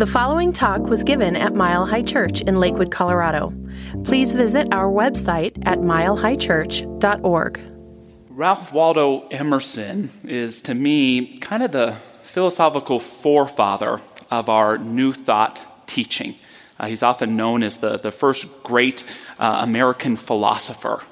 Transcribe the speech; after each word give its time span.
The 0.00 0.06
following 0.06 0.52
talk 0.52 0.82
was 0.82 1.02
given 1.02 1.36
at 1.36 1.54
Mile 1.54 1.84
High 1.86 2.02
Church 2.02 2.40
in 2.40 2.56
Lakewood, 2.56 2.90
Colorado. 2.90 3.52
Please 4.04 4.32
visit 4.32 4.72
our 4.72 4.90
website 4.90 5.58
at 5.66 5.80
milehighchurch.org. 5.80 7.60
Ralph 8.30 8.72
Waldo 8.72 9.28
Emerson 9.28 10.10
is, 10.24 10.62
to 10.62 10.74
me, 10.74 11.38
kind 11.38 11.62
of 11.62 11.72
the 11.72 11.96
philosophical 12.22 13.00
forefather 13.00 14.00
of 14.30 14.48
our 14.48 14.78
New 14.78 15.12
Thought 15.12 15.86
teaching. 15.86 16.34
Uh, 16.78 16.86
he's 16.86 17.02
often 17.02 17.36
known 17.36 17.62
as 17.62 17.80
the, 17.80 17.98
the 17.98 18.10
first 18.10 18.62
great 18.62 19.04
uh, 19.38 19.60
American 19.62 20.16
philosopher. 20.16 21.02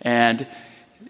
And 0.00 0.46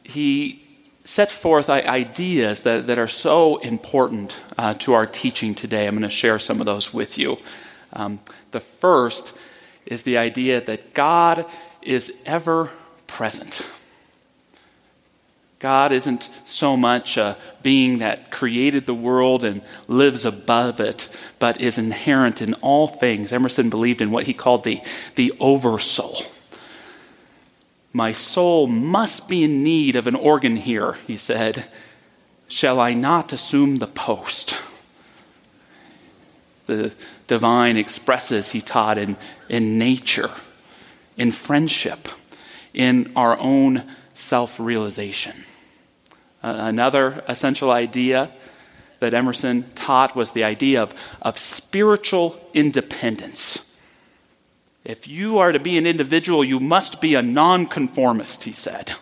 he 0.03 0.64
set 1.05 1.31
forth 1.31 1.69
ideas 1.69 2.61
that, 2.61 2.87
that 2.87 2.99
are 2.99 3.09
so 3.09 3.59
important 3.59 4.35
uh, 4.57 4.75
to 4.75 4.95
our 4.95 5.07
teaching 5.07 5.55
today. 5.55 5.87
I'm 5.87 5.95
going 5.95 6.03
to 6.03 6.11
share 6.11 6.39
some 6.39 6.61
of 6.61 6.67
those 6.67 6.95
with 6.95 7.19
you. 7.19 7.39
Um, 7.93 8.21
the 8.53 8.61
first 8.61 9.39
is 9.85 10.03
the 10.03 10.17
idea 10.17 10.63
that 10.63 10.95
God 10.95 11.45
is 11.83 12.13
ever 12.25 12.71
present. 13.07 13.71
God 15.59 15.93
isn't 15.93 16.29
so 16.45 16.77
much 16.77 17.17
a 17.17 17.37
being 17.63 17.99
that 17.99 18.31
created 18.31 18.85
the 18.87 18.95
world 18.95 19.45
and 19.45 19.63
lives 19.89 20.25
above 20.25 20.81
it, 20.81 21.09
but 21.39 21.61
is 21.61 21.79
inherent 21.79 22.43
in 22.43 22.55
all 22.55 22.87
things. 22.87 23.33
Emerson 23.33 23.71
believed 23.71 24.03
in 24.03 24.11
what 24.11 24.27
he 24.27 24.35
called 24.35 24.65
the, 24.65 24.83
the 25.15 25.33
oversoul. 25.41 26.17
My 27.97 28.11
soul 28.11 28.67
must 28.67 29.29
be 29.29 29.45
in 29.45 29.63
need 29.63 29.95
of 29.95 30.09
an 30.09 30.17
organ 30.17 30.57
here, 30.57 30.95
he 31.07 31.17
said. 31.17 31.65
Shall 32.49 32.81
I 32.81 32.93
not 32.93 33.33
assume 33.33 33.79
the 33.79 33.87
post? 33.87 34.59
The 36.67 36.93
divine 37.29 37.77
expresses, 37.77 38.51
he 38.51 38.61
taught, 38.61 38.99
in, 38.99 39.17
in 39.49 39.79
nature, 39.79 40.31
in 41.17 41.31
friendship, 41.31 42.09
in 42.75 43.13
our 43.15 43.39
own 43.39 43.85
self 44.13 44.59
realization. 44.59 45.45
Uh, 46.43 46.57
another 46.59 47.23
essential 47.29 47.71
idea 47.71 48.33
that 48.99 49.15
Emerson 49.15 49.71
taught 49.77 50.17
was 50.17 50.33
the 50.33 50.43
idea 50.43 50.83
of, 50.83 50.95
of 51.23 51.39
spiritual 51.39 52.37
independence. 52.55 53.74
If 54.85 55.09
you 55.09 55.39
are 55.39 55.51
to 55.51 55.59
be 55.59 55.79
an 55.79 55.87
individual, 55.87 56.45
you 56.45 56.61
must 56.61 57.01
be 57.01 57.15
a 57.15 57.23
nonconformist, 57.23 58.45
he 58.45 58.53
said, 58.53 58.93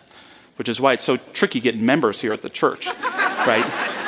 which 0.55 0.69
is 0.69 0.79
why 0.79 0.93
it's 0.93 1.03
so 1.03 1.17
tricky 1.33 1.59
getting 1.59 1.85
members 1.85 2.21
here 2.21 2.31
at 2.31 2.41
the 2.41 2.49
church, 2.49 2.87
right? 3.05 3.99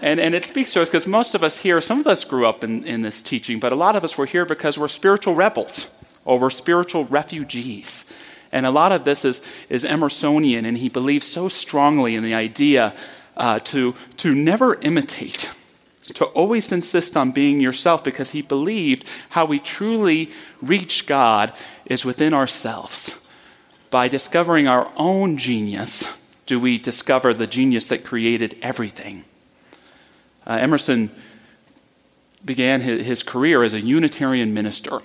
And, 0.00 0.18
and 0.18 0.34
it 0.34 0.46
speaks 0.46 0.72
to 0.72 0.80
us 0.80 0.88
because 0.88 1.06
most 1.06 1.34
of 1.34 1.44
us 1.44 1.58
here, 1.58 1.82
some 1.82 2.00
of 2.00 2.06
us 2.06 2.24
grew 2.24 2.46
up 2.46 2.64
in, 2.64 2.84
in 2.84 3.02
this 3.02 3.20
teaching, 3.20 3.58
but 3.58 3.72
a 3.72 3.76
lot 3.76 3.94
of 3.94 4.02
us 4.02 4.16
were 4.16 4.24
here 4.24 4.46
because 4.46 4.78
we're 4.78 4.88
spiritual 4.88 5.34
rebels 5.34 5.90
or 6.24 6.38
we're 6.38 6.48
spiritual 6.48 7.04
refugees. 7.04 8.10
And 8.52 8.64
a 8.64 8.70
lot 8.70 8.92
of 8.92 9.04
this 9.04 9.26
is, 9.26 9.44
is 9.68 9.84
Emersonian, 9.84 10.64
and 10.64 10.78
he 10.78 10.88
believes 10.88 11.26
so 11.26 11.48
strongly 11.50 12.14
in 12.14 12.22
the 12.22 12.32
idea 12.32 12.94
uh, 13.36 13.58
to, 13.60 13.94
to 14.16 14.34
never 14.34 14.76
imitate 14.76 15.50
to 16.14 16.24
always 16.26 16.72
insist 16.72 17.16
on 17.16 17.32
being 17.32 17.60
yourself 17.60 18.04
because 18.04 18.30
he 18.30 18.42
believed 18.42 19.04
how 19.30 19.44
we 19.44 19.58
truly 19.58 20.30
reach 20.60 21.06
God 21.06 21.52
is 21.86 22.04
within 22.04 22.34
ourselves. 22.34 23.28
By 23.90 24.08
discovering 24.08 24.68
our 24.68 24.90
own 24.96 25.36
genius, 25.36 26.06
do 26.50 26.58
we 26.58 26.78
discover 26.78 27.32
the 27.32 27.46
genius 27.46 27.86
that 27.86 28.04
created 28.04 28.56
everything. 28.60 29.24
Uh, 30.44 30.54
Emerson 30.54 31.08
began 32.44 32.80
his, 32.80 33.06
his 33.06 33.22
career 33.22 33.62
as 33.62 33.72
a 33.72 33.80
Unitarian 33.80 34.52
minister. 34.52 35.00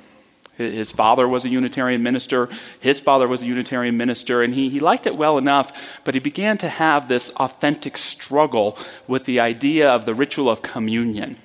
His 0.58 0.92
father 0.92 1.28
was 1.28 1.44
a 1.44 1.50
Unitarian 1.50 2.02
minister. 2.02 2.48
His 2.80 3.00
father 3.00 3.28
was 3.28 3.42
a 3.42 3.46
Unitarian 3.46 3.98
minister, 3.98 4.42
and 4.42 4.54
he, 4.54 4.70
he 4.70 4.80
liked 4.80 5.06
it 5.06 5.18
well 5.18 5.38
enough, 5.38 5.72
but 6.04 6.14
he 6.14 6.20
began 6.20 6.58
to 6.60 6.70
have 6.70 7.08
this 7.08 7.30
authentic 7.32 7.98
struggle 7.98 8.78
with 9.08 9.26
the 9.26 9.40
idea 9.40 9.90
of 9.90 10.06
the 10.06 10.16
ritual 10.16 10.50
of 10.50 10.62
communion. 10.62 11.38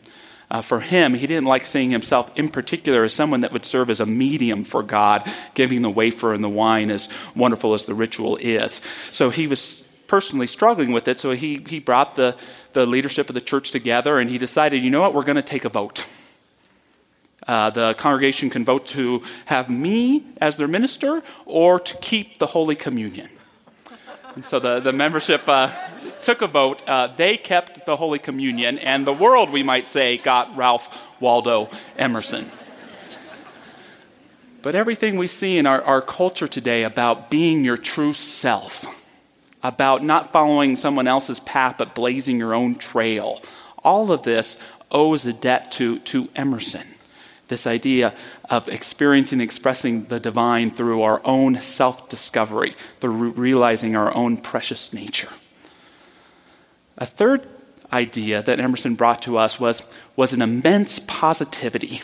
Uh, 0.50 0.62
for 0.62 0.80
him, 0.80 1.14
he 1.14 1.26
didn't 1.26 1.46
like 1.46 1.64
seeing 1.64 1.90
himself 1.90 2.36
in 2.36 2.48
particular 2.48 3.04
as 3.04 3.12
someone 3.12 3.40
that 3.42 3.52
would 3.52 3.64
serve 3.64 3.88
as 3.88 4.00
a 4.00 4.06
medium 4.06 4.64
for 4.64 4.82
God, 4.82 5.28
giving 5.54 5.82
the 5.82 5.90
wafer 5.90 6.32
and 6.34 6.42
the 6.42 6.48
wine 6.48 6.90
as 6.90 7.08
wonderful 7.36 7.74
as 7.74 7.86
the 7.86 7.94
ritual 7.94 8.36
is. 8.36 8.80
So 9.12 9.30
he 9.30 9.46
was 9.46 9.86
personally 10.08 10.48
struggling 10.48 10.90
with 10.90 11.06
it, 11.06 11.20
so 11.20 11.30
he, 11.30 11.64
he 11.68 11.78
brought 11.78 12.16
the, 12.16 12.36
the 12.72 12.84
leadership 12.84 13.28
of 13.28 13.34
the 13.34 13.40
church 13.40 13.70
together 13.70 14.18
and 14.18 14.28
he 14.28 14.38
decided, 14.38 14.82
you 14.82 14.90
know 14.90 15.00
what, 15.00 15.14
we're 15.14 15.24
going 15.24 15.36
to 15.36 15.42
take 15.42 15.64
a 15.64 15.68
vote. 15.68 16.04
Uh, 17.46 17.70
the 17.70 17.94
congregation 17.94 18.50
can 18.50 18.64
vote 18.64 18.86
to 18.86 19.22
have 19.46 19.70
me 19.70 20.24
as 20.40 20.56
their 20.56 20.68
minister 20.68 21.22
or 21.46 21.80
to 21.80 21.96
keep 21.98 22.38
the 22.38 22.46
Holy 22.46 22.76
Communion. 22.76 23.28
And 24.34 24.44
so 24.44 24.60
the, 24.60 24.80
the 24.80 24.92
membership 24.92 25.48
uh, 25.48 25.74
took 26.20 26.42
a 26.42 26.46
vote. 26.46 26.86
Uh, 26.88 27.08
they 27.08 27.36
kept 27.36 27.86
the 27.86 27.96
Holy 27.96 28.18
Communion, 28.18 28.78
and 28.78 29.06
the 29.06 29.12
world, 29.12 29.50
we 29.50 29.62
might 29.62 29.88
say, 29.88 30.18
got 30.18 30.56
Ralph 30.56 30.96
Waldo 31.18 31.68
Emerson. 31.96 32.48
But 34.62 34.74
everything 34.74 35.16
we 35.16 35.26
see 35.26 35.58
in 35.58 35.66
our, 35.66 35.82
our 35.82 36.02
culture 36.02 36.46
today 36.46 36.84
about 36.84 37.30
being 37.30 37.64
your 37.64 37.78
true 37.78 38.12
self, 38.12 38.86
about 39.62 40.04
not 40.04 40.32
following 40.32 40.76
someone 40.76 41.08
else's 41.08 41.40
path 41.40 41.76
but 41.78 41.94
blazing 41.94 42.38
your 42.38 42.54
own 42.54 42.76
trail, 42.76 43.42
all 43.82 44.12
of 44.12 44.22
this 44.22 44.62
owes 44.90 45.24
a 45.24 45.32
debt 45.32 45.72
to, 45.72 45.98
to 46.00 46.28
Emerson 46.36 46.86
this 47.50 47.66
idea 47.66 48.14
of 48.48 48.66
experiencing 48.68 49.36
and 49.36 49.42
expressing 49.42 50.04
the 50.04 50.18
divine 50.18 50.70
through 50.70 51.02
our 51.02 51.20
own 51.26 51.60
self 51.60 52.08
discovery, 52.08 52.74
through 53.00 53.32
realizing 53.32 53.94
our 53.94 54.14
own 54.14 54.38
precious 54.38 54.94
nature. 54.94 55.28
A 56.96 57.04
third 57.04 57.46
idea 57.92 58.42
that 58.42 58.58
Emerson 58.58 58.94
brought 58.94 59.20
to 59.22 59.36
us 59.36 59.60
was, 59.60 59.86
was 60.16 60.32
an 60.32 60.40
immense 60.40 60.98
positivity, 61.00 62.00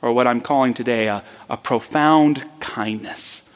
or 0.00 0.12
what 0.12 0.26
I'm 0.26 0.40
calling 0.40 0.72
today 0.72 1.08
a, 1.08 1.22
a 1.50 1.58
profound 1.58 2.44
kindness. 2.60 3.54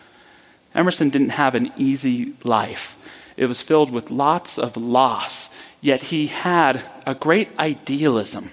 Emerson 0.74 1.08
didn't 1.08 1.30
have 1.30 1.54
an 1.54 1.72
easy 1.76 2.34
life. 2.42 2.98
It 3.36 3.47
was 3.47 3.62
filled 3.62 3.91
with 3.91 4.10
lots 4.10 4.58
of 4.58 4.76
loss, 4.76 5.54
yet 5.80 6.04
he 6.04 6.26
had 6.26 6.82
a 7.06 7.14
great 7.14 7.48
idealism 7.58 8.50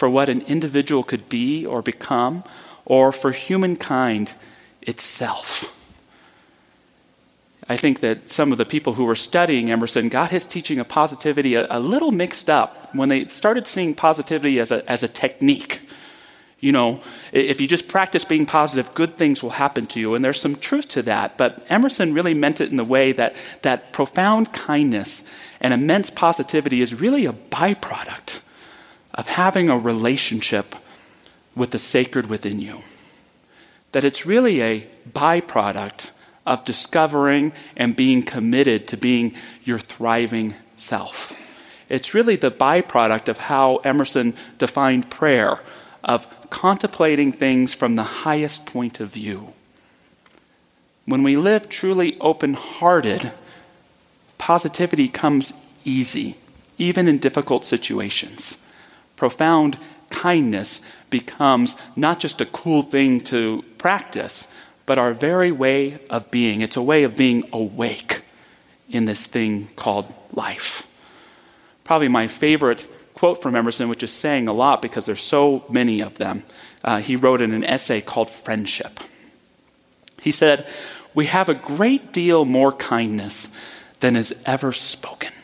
for 0.00 0.08
what 0.08 0.30
an 0.30 0.40
individual 0.46 1.02
could 1.02 1.28
be 1.28 1.66
or 1.66 1.82
become, 1.82 2.42
or 2.86 3.12
for 3.12 3.32
humankind 3.32 4.32
itself. 4.80 5.76
I 7.68 7.76
think 7.76 8.00
that 8.00 8.30
some 8.30 8.50
of 8.50 8.56
the 8.56 8.64
people 8.64 8.94
who 8.94 9.04
were 9.04 9.14
studying 9.14 9.70
Emerson 9.70 10.08
got 10.08 10.30
his 10.30 10.46
teaching 10.46 10.78
of 10.78 10.88
positivity 10.88 11.54
a, 11.54 11.66
a 11.68 11.78
little 11.78 12.12
mixed 12.12 12.48
up 12.48 12.94
when 12.94 13.10
they 13.10 13.26
started 13.26 13.66
seeing 13.66 13.94
positivity 13.94 14.58
as 14.58 14.72
a, 14.72 14.90
as 14.90 15.02
a 15.02 15.08
technique. 15.08 15.82
You 16.60 16.72
know, 16.72 17.02
if 17.30 17.60
you 17.60 17.68
just 17.68 17.86
practice 17.86 18.24
being 18.24 18.46
positive, 18.46 18.94
good 18.94 19.18
things 19.18 19.42
will 19.42 19.50
happen 19.50 19.86
to 19.88 20.00
you. 20.00 20.14
And 20.14 20.24
there's 20.24 20.40
some 20.40 20.56
truth 20.56 20.88
to 20.90 21.02
that. 21.02 21.36
But 21.36 21.66
Emerson 21.68 22.14
really 22.14 22.32
meant 22.32 22.62
it 22.62 22.70
in 22.70 22.78
the 22.78 22.84
way 22.84 23.12
that 23.12 23.36
that 23.60 23.92
profound 23.92 24.54
kindness 24.54 25.28
and 25.60 25.74
immense 25.74 26.08
positivity 26.08 26.80
is 26.80 26.98
really 26.98 27.26
a 27.26 27.34
byproduct 27.34 28.40
of 29.20 29.26
having 29.26 29.68
a 29.68 29.76
relationship 29.76 30.74
with 31.54 31.72
the 31.72 31.78
sacred 31.78 32.26
within 32.26 32.58
you. 32.58 32.78
That 33.92 34.02
it's 34.02 34.24
really 34.24 34.62
a 34.62 34.86
byproduct 35.12 36.12
of 36.46 36.64
discovering 36.64 37.52
and 37.76 37.94
being 37.94 38.22
committed 38.22 38.88
to 38.88 38.96
being 38.96 39.34
your 39.62 39.78
thriving 39.78 40.54
self. 40.78 41.36
It's 41.90 42.14
really 42.14 42.36
the 42.36 42.50
byproduct 42.50 43.28
of 43.28 43.36
how 43.36 43.76
Emerson 43.84 44.34
defined 44.56 45.10
prayer, 45.10 45.60
of 46.02 46.26
contemplating 46.48 47.30
things 47.30 47.74
from 47.74 47.96
the 47.96 48.24
highest 48.24 48.64
point 48.64 49.00
of 49.00 49.12
view. 49.12 49.52
When 51.04 51.22
we 51.22 51.36
live 51.36 51.68
truly 51.68 52.18
open 52.20 52.54
hearted, 52.54 53.32
positivity 54.38 55.08
comes 55.08 55.62
easy, 55.84 56.36
even 56.78 57.06
in 57.06 57.18
difficult 57.18 57.66
situations 57.66 58.66
profound 59.20 59.76
kindness 60.08 60.80
becomes 61.10 61.78
not 61.94 62.18
just 62.18 62.40
a 62.40 62.46
cool 62.46 62.80
thing 62.80 63.20
to 63.20 63.62
practice, 63.76 64.50
but 64.86 64.96
our 64.96 65.12
very 65.12 65.52
way 65.52 65.98
of 66.08 66.30
being. 66.30 66.62
It's 66.62 66.78
a 66.78 66.82
way 66.82 67.04
of 67.04 67.18
being 67.18 67.46
awake 67.52 68.22
in 68.88 69.04
this 69.04 69.26
thing 69.26 69.68
called 69.76 70.10
life. 70.32 70.86
Probably 71.84 72.08
my 72.08 72.28
favorite 72.28 72.90
quote 73.12 73.42
from 73.42 73.54
Emerson, 73.54 73.90
which 73.90 74.02
is 74.02 74.10
saying 74.10 74.48
a 74.48 74.54
lot 74.54 74.80
because 74.80 75.04
there's 75.04 75.22
so 75.22 75.66
many 75.68 76.00
of 76.00 76.16
them. 76.16 76.42
Uh, 76.82 77.00
he 77.00 77.14
wrote 77.14 77.42
in 77.42 77.52
an 77.52 77.62
essay 77.62 78.00
called 78.00 78.30
Friendship. 78.30 79.00
He 80.22 80.32
said, 80.32 80.66
We 81.12 81.26
have 81.26 81.50
a 81.50 81.54
great 81.54 82.10
deal 82.10 82.46
more 82.46 82.72
kindness 82.72 83.54
than 84.00 84.16
is 84.16 84.34
ever 84.46 84.72
spoken 84.72 85.34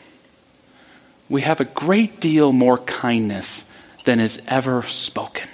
we 1.29 1.41
have 1.41 1.59
a 1.59 1.65
great 1.65 2.19
deal 2.19 2.51
more 2.51 2.77
kindness 2.77 3.73
than 4.05 4.19
is 4.19 4.41
ever 4.47 4.83
spoken. 4.83 5.47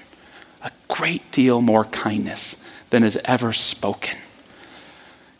A 0.63 0.71
great 0.87 1.31
deal 1.31 1.61
more 1.61 1.85
kindness 1.85 2.69
than 2.91 3.03
is 3.03 3.19
ever 3.25 3.53
spoken. 3.53 4.17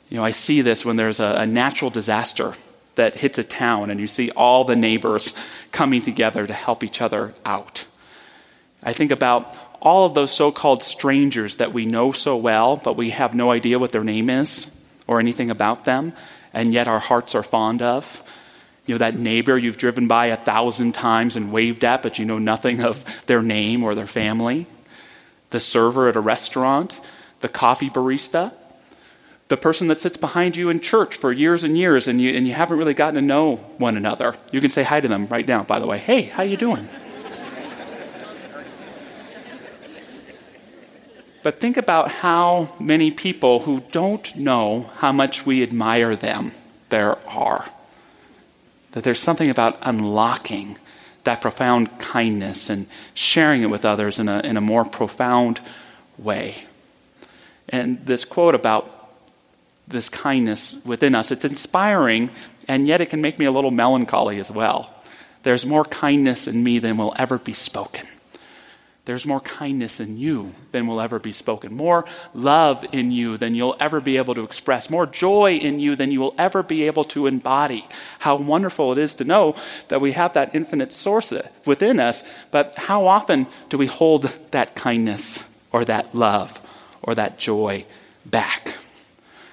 You 0.10 0.18
know, 0.18 0.26
I 0.26 0.32
see 0.32 0.62
this 0.62 0.84
when 0.84 0.96
there's 0.96 1.20
a, 1.20 1.36
a 1.40 1.46
natural 1.46 1.92
disaster 1.92 2.54
that 2.96 3.16
hits 3.16 3.38
a 3.38 3.44
town 3.44 3.90
and 3.90 4.00
you 4.00 4.08
see 4.08 4.32
all 4.32 4.64
the 4.64 4.76
neighbors 4.76 5.34
coming 5.72 6.02
together 6.02 6.46
to 6.46 6.54
help 6.54 6.84
each 6.84 7.02
other 7.02 7.34
out. 7.46 7.86
I 8.84 8.94
think 8.94 9.12
about 9.12 9.56
all 9.82 10.06
of 10.06 10.14
those 10.14 10.32
so 10.32 10.52
called 10.52 10.82
strangers 10.82 11.58
that 11.58 11.74
we 11.74 11.86
know 11.86 12.12
so 12.12 12.38
well, 12.38 12.78
but 12.78 12.96
we 12.96 13.10
have 13.10 13.34
no 13.34 13.52
idea 13.52 13.80
what 13.80 13.92
their 13.92 14.04
name 14.04 14.30
is 14.30 14.70
or 15.08 15.20
anything 15.20 15.50
about 15.50 15.86
them, 15.86 16.14
and 16.54 16.74
yet 16.74 16.88
our 16.88 17.00
hearts 17.00 17.36
are 17.36 17.44
fond 17.44 17.82
of. 17.82 18.24
You 18.86 18.96
know, 18.96 19.00
that 19.00 19.18
neighbor 19.18 19.58
you've 19.58 19.78
driven 19.78 20.08
by 20.08 20.28
a 20.28 20.38
thousand 20.38 20.94
times 20.94 21.36
and 21.36 21.52
waved 21.52 21.86
at, 21.86 22.04
but 22.04 22.20
you 22.20 22.26
know 22.26 22.38
nothing 22.38 22.82
of 22.82 23.06
their 23.28 23.42
name 23.42 23.84
or 23.84 23.96
their 23.96 24.08
family. 24.08 24.68
The 25.52 25.60
server 25.60 26.10
at 26.10 26.16
a 26.16 26.20
restaurant, 26.20 27.00
the 27.40 27.48
coffee 27.48 27.90
barista, 27.90 28.54
the 29.48 29.58
person 29.58 29.88
that 29.88 29.96
sits 29.96 30.18
behind 30.18 30.58
you 30.58 30.70
in 30.70 30.80
church 30.80 31.16
for 31.16 31.32
years 31.32 31.64
and 31.64 31.78
years 31.78 32.08
and 32.08 32.20
you, 32.20 32.32
and 32.36 32.48
you 32.48 32.54
haven't 32.54 32.78
really 32.78 32.94
gotten 32.94 33.16
to 33.16 33.22
know 33.22 33.58
one 33.78 33.96
another. 33.96 34.36
You 34.52 34.60
can 34.60 34.70
say 34.70 34.84
hi 34.84 35.00
to 35.00 35.08
them 35.08 35.28
right 35.28 35.48
now, 35.48 35.64
by 35.64 35.80
the 35.80 35.88
way. 35.88 35.98
Hey, 35.98 36.24
how 36.24 36.44
you 36.44 36.58
doing? 36.58 36.88
But 41.44 41.60
think 41.60 41.76
about 41.76 42.10
how 42.10 42.74
many 42.80 43.12
people 43.12 43.60
who 43.60 43.82
don't 43.92 44.34
know 44.36 44.90
how 44.96 45.12
much 45.12 45.46
we 45.46 45.62
admire 45.62 46.16
them 46.16 46.54
there 46.90 47.18
are. 47.28 47.66
That 48.94 49.04
there's 49.04 49.20
something 49.20 49.50
about 49.50 49.78
unlocking 49.82 50.78
that 51.24 51.42
profound 51.42 52.00
kindness 52.00 52.70
and 52.70 52.88
sharing 53.14 53.62
it 53.62 53.70
with 53.70 53.86
others 53.86 54.20
in 54.20 54.28
a, 54.28 54.40
in 54.40 54.58
a 54.58 54.62
more 54.62 54.86
profound 54.86 55.60
way. 56.18 56.64
And 57.70 58.06
this 58.06 58.26
quote 58.26 58.56
about 58.56 58.90
this 59.88 60.10
kindness 60.10 60.80
within 60.86 61.16
us, 61.16 61.32
it's 61.32 61.46
inspiring, 61.46 62.30
and 62.68 62.88
yet 62.88 63.02
it 63.02 63.10
can 63.10 63.22
make 63.22 63.40
me 63.40 63.46
a 63.46 63.52
little 63.52 63.72
melancholy 63.72 64.40
as 64.40 64.50
well. 64.52 64.94
There's 65.44 65.66
more 65.66 65.86
kindness 65.86 66.48
in 66.48 66.64
me 66.64 66.80
than 66.80 66.98
will 66.98 67.14
ever 67.18 67.38
be 67.38 67.54
spoken. 67.54 68.08
There's 69.06 69.26
more 69.26 69.42
kindness 69.42 70.00
in 70.00 70.18
you 70.18 70.54
than 70.72 70.88
will 70.88 71.02
ever 71.02 71.20
be 71.20 71.34
spoken, 71.34 71.74
more 71.74 72.06
love 72.34 72.86
in 72.94 73.12
you 73.12 73.38
than 73.38 73.54
you'll 73.54 73.76
ever 73.78 74.00
be 74.00 74.16
able 74.16 74.34
to 74.36 74.44
express, 74.44 74.90
more 74.90 75.06
joy 75.06 75.56
in 75.56 75.82
you 75.82 75.98
than 75.98 76.10
you 76.10 76.22
will 76.22 76.34
ever 76.38 76.64
be 76.64 76.84
able 76.84 77.04
to 77.06 77.28
embody. 77.28 77.86
How 78.20 78.38
wonderful 78.38 78.94
it 78.94 78.98
is 78.98 79.16
to 79.16 79.26
know 79.26 79.56
that 79.90 80.00
we 80.00 80.14
have 80.14 80.34
that 80.34 80.56
infinite 80.56 80.94
source 80.94 81.34
within 81.66 82.00
us, 82.00 82.30
but 82.52 82.76
how 82.76 83.06
often 83.06 83.48
do 83.68 83.78
we 83.78 83.88
hold 83.88 84.32
that 84.52 84.74
kindness 84.74 85.54
or 85.74 85.84
that 85.84 86.16
love 86.16 86.62
or 87.02 87.14
that 87.14 87.38
joy 87.38 87.86
back? 88.26 88.78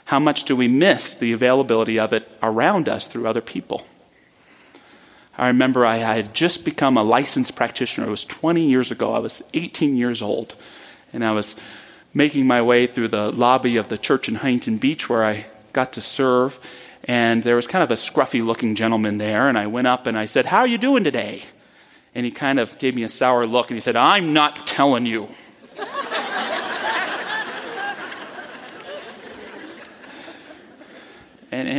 How 0.04 0.20
much 0.20 0.44
do 0.44 0.54
we 0.54 0.68
miss 0.68 1.14
the 1.14 1.32
availability 1.32 1.98
of 1.98 2.12
it 2.12 2.28
around 2.40 2.88
us 2.88 3.08
through 3.08 3.26
other 3.26 3.40
people? 3.40 3.84
I 5.40 5.46
remember 5.46 5.86
I 5.86 5.96
had 5.96 6.34
just 6.34 6.66
become 6.66 6.98
a 6.98 7.02
licensed 7.02 7.56
practitioner. 7.56 8.06
It 8.06 8.10
was 8.10 8.26
20 8.26 8.62
years 8.62 8.90
ago. 8.90 9.14
I 9.14 9.20
was 9.20 9.42
18 9.54 9.96
years 9.96 10.20
old. 10.20 10.54
And 11.14 11.24
I 11.24 11.32
was 11.32 11.58
making 12.12 12.46
my 12.46 12.60
way 12.60 12.86
through 12.86 13.08
the 13.08 13.32
lobby 13.32 13.78
of 13.78 13.88
the 13.88 13.96
church 13.96 14.28
in 14.28 14.34
Huntington 14.34 14.76
Beach 14.76 15.08
where 15.08 15.24
I 15.24 15.46
got 15.72 15.94
to 15.94 16.02
serve. 16.02 16.60
And 17.04 17.42
there 17.42 17.56
was 17.56 17.66
kind 17.66 17.82
of 17.82 17.90
a 17.90 17.94
scruffy 17.94 18.44
looking 18.44 18.74
gentleman 18.74 19.16
there. 19.16 19.48
And 19.48 19.56
I 19.56 19.66
went 19.66 19.86
up 19.86 20.06
and 20.06 20.18
I 20.18 20.26
said, 20.26 20.44
How 20.44 20.58
are 20.58 20.66
you 20.66 20.76
doing 20.76 21.04
today? 21.04 21.44
And 22.14 22.26
he 22.26 22.32
kind 22.32 22.60
of 22.60 22.76
gave 22.78 22.94
me 22.94 23.04
a 23.04 23.08
sour 23.08 23.46
look 23.46 23.70
and 23.70 23.78
he 23.78 23.80
said, 23.80 23.96
I'm 23.96 24.34
not 24.34 24.66
telling 24.66 25.06
you. 25.06 25.26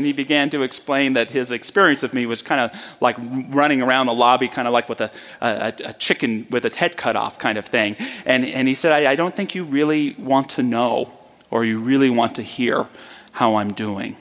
And, 0.01 0.05
he 0.05 0.13
began 0.13 0.49
to 0.49 0.63
explain 0.63 1.13
that 1.13 1.31
his 1.31 1.51
experience 1.51 2.03
of 2.03 2.13
me 2.13 2.25
was 2.25 2.41
kind 2.41 2.61
of 2.61 2.79
like 2.99 3.15
running 3.49 3.81
around 3.81 4.07
the 4.07 4.13
lobby, 4.13 4.47
kind 4.47 4.67
of 4.67 4.73
like 4.73 4.89
with 4.89 5.01
a, 5.01 5.11
a, 5.41 5.73
a, 5.85 5.93
chicken 5.93 6.47
with 6.49 6.65
its 6.65 6.77
head 6.77 6.97
cut 6.97 7.15
off 7.15 7.37
kind 7.37 7.57
of 7.57 7.65
thing. 7.65 7.95
And, 8.25 8.45
and 8.45 8.67
he 8.67 8.75
said, 8.75 8.91
I, 8.91 9.11
I 9.11 9.15
don't 9.15 9.33
think 9.33 9.55
you 9.55 9.63
really 9.63 10.15
want 10.17 10.49
to 10.51 10.63
know 10.63 11.11
or 11.51 11.65
you 11.65 11.79
really 11.79 12.09
want 12.09 12.35
to 12.35 12.41
hear 12.41 12.87
how 13.33 13.55
I'm 13.55 13.73
doing. 13.73 14.15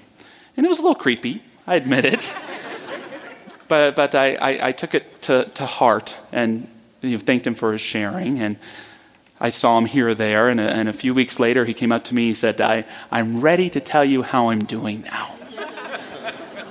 And 0.57 0.67
it 0.67 0.69
was 0.69 0.79
a 0.79 0.83
little 0.83 0.97
creepy, 0.97 1.43
I 1.67 1.77
admit 1.77 2.05
it. 2.05 2.35
but 3.69 3.97
but 3.97 4.15
I, 4.15 4.35
I, 4.35 4.69
I, 4.69 4.73
took 4.73 4.95
it 4.95 5.23
to, 5.23 5.45
to 5.55 5.65
heart 5.65 6.17
and 6.33 6.69
you 7.01 7.13
know, 7.13 7.19
thanked 7.19 7.47
him 7.47 7.55
for 7.55 7.73
his 7.73 7.81
sharing. 7.81 8.41
And 8.41 8.59
I 9.41 9.49
saw 9.49 9.79
him 9.79 9.87
here 9.87 10.09
or 10.09 10.15
there. 10.15 10.49
And 10.49 10.61
a, 10.61 10.71
and 10.71 10.89
a 10.89 10.93
few 10.93 11.15
weeks 11.15 11.41
later, 11.41 11.65
he 11.65 11.73
came 11.73 11.93
up 11.93 12.05
to 12.05 12.15
me. 12.15 12.27
He 12.27 12.35
said, 12.35 12.61
I, 12.61 12.85
I'm 13.11 13.41
ready 13.41 13.71
to 13.71 13.81
tell 13.81 14.05
you 14.05 14.23
how 14.23 14.51
I'm 14.51 14.61
doing 14.61 15.03
now. 15.03 15.35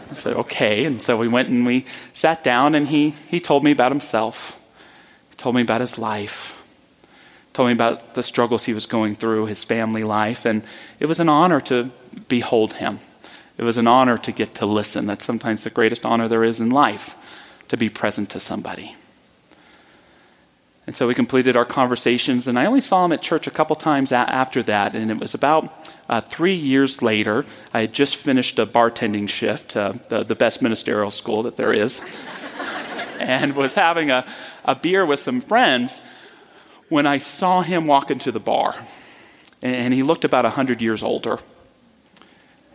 I 0.09 0.13
said, 0.13 0.35
okay. 0.35 0.85
And 0.85 1.01
so 1.01 1.17
we 1.17 1.27
went 1.27 1.49
and 1.49 1.65
we 1.65 1.85
sat 2.13 2.43
down, 2.43 2.75
and 2.75 2.87
he, 2.87 3.11
he 3.27 3.39
told 3.39 3.63
me 3.63 3.71
about 3.71 3.91
himself. 3.91 4.59
He 5.29 5.35
told 5.35 5.55
me 5.55 5.61
about 5.61 5.81
his 5.81 5.97
life. 5.97 6.61
He 7.03 7.53
told 7.53 7.67
me 7.67 7.73
about 7.73 8.15
the 8.15 8.23
struggles 8.23 8.63
he 8.63 8.73
was 8.73 8.85
going 8.85 9.15
through, 9.15 9.45
his 9.45 9.63
family 9.63 10.03
life. 10.03 10.45
And 10.45 10.63
it 10.99 11.05
was 11.05 11.19
an 11.19 11.29
honor 11.29 11.61
to 11.61 11.91
behold 12.27 12.73
him. 12.73 12.99
It 13.57 13.63
was 13.63 13.77
an 13.77 13.87
honor 13.87 14.17
to 14.17 14.31
get 14.31 14.55
to 14.55 14.65
listen. 14.65 15.05
That's 15.05 15.25
sometimes 15.25 15.63
the 15.63 15.69
greatest 15.69 16.05
honor 16.05 16.27
there 16.27 16.43
is 16.43 16.59
in 16.61 16.69
life, 16.69 17.15
to 17.67 17.77
be 17.77 17.89
present 17.89 18.29
to 18.31 18.39
somebody. 18.39 18.95
And 20.89 20.97
so 20.97 21.05
we 21.05 21.13
completed 21.13 21.55
our 21.55 21.65
conversations, 21.65 22.47
and 22.47 22.57
I 22.57 22.65
only 22.65 22.81
saw 22.81 23.05
him 23.05 23.11
at 23.11 23.21
church 23.21 23.45
a 23.45 23.51
couple 23.51 23.75
times 23.75 24.11
a- 24.11 24.15
after 24.15 24.63
that. 24.63 24.95
And 24.95 25.11
it 25.11 25.19
was 25.19 25.35
about 25.35 25.71
uh, 26.09 26.21
three 26.21 26.55
years 26.55 27.03
later. 27.03 27.45
I 27.71 27.81
had 27.81 27.93
just 27.93 28.15
finished 28.15 28.57
a 28.57 28.65
bartending 28.65 29.29
shift, 29.29 29.77
uh, 29.77 29.93
the, 30.07 30.23
the 30.23 30.33
best 30.33 30.63
ministerial 30.63 31.11
school 31.11 31.43
that 31.43 31.57
there 31.57 31.71
is, 31.71 32.03
and 33.19 33.55
was 33.55 33.73
having 33.73 34.09
a, 34.09 34.25
a 34.65 34.73
beer 34.73 35.05
with 35.05 35.19
some 35.19 35.41
friends 35.41 36.03
when 36.87 37.05
I 37.05 37.19
saw 37.19 37.61
him 37.61 37.85
walk 37.85 38.09
into 38.09 38.31
the 38.31 38.39
bar. 38.39 38.73
And 39.61 39.93
he 39.93 40.01
looked 40.01 40.25
about 40.25 40.45
100 40.45 40.81
years 40.81 41.03
older. 41.03 41.37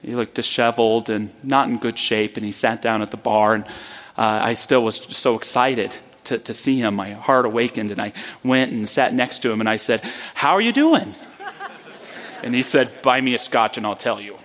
He 0.02 0.14
looked 0.14 0.34
disheveled 0.34 1.10
and 1.10 1.30
not 1.42 1.68
in 1.68 1.78
good 1.78 1.98
shape, 1.98 2.36
and 2.36 2.46
he 2.46 2.52
sat 2.52 2.80
down 2.80 3.02
at 3.02 3.10
the 3.10 3.16
bar, 3.16 3.54
and 3.54 3.64
uh, 4.16 4.38
I 4.40 4.54
still 4.54 4.84
was 4.84 4.98
so 5.08 5.34
excited 5.34 5.96
to, 6.24 6.38
to 6.38 6.54
see 6.54 6.78
him. 6.78 6.96
My 6.96 7.12
heart 7.12 7.46
awakened, 7.46 7.90
and 7.90 8.00
I 8.00 8.12
went 8.42 8.72
and 8.72 8.88
sat 8.88 9.14
next 9.14 9.40
to 9.40 9.50
him, 9.50 9.60
and 9.60 9.68
I 9.68 9.76
said, 9.76 10.00
How 10.34 10.52
are 10.52 10.60
you 10.60 10.72
doing? 10.72 11.14
And 12.44 12.54
he 12.54 12.62
said, 12.62 13.00
Buy 13.00 13.22
me 13.22 13.34
a 13.34 13.38
scotch, 13.38 13.78
and 13.78 13.86
I'll 13.86 13.96
tell 13.96 14.20
you. 14.20 14.36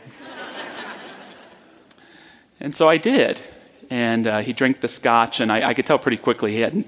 and 2.62 2.74
so 2.74 2.88
I 2.88 2.98
did. 2.98 3.42
And 3.90 4.26
uh, 4.26 4.40
he 4.40 4.54
drank 4.54 4.80
the 4.80 4.88
scotch, 4.88 5.42
and 5.42 5.52
I, 5.52 5.70
I, 5.70 5.74
could 5.74 5.86
tell 5.86 6.00
pretty 6.00 6.16
quickly 6.16 6.54
he 6.54 6.62
had 6.62 6.86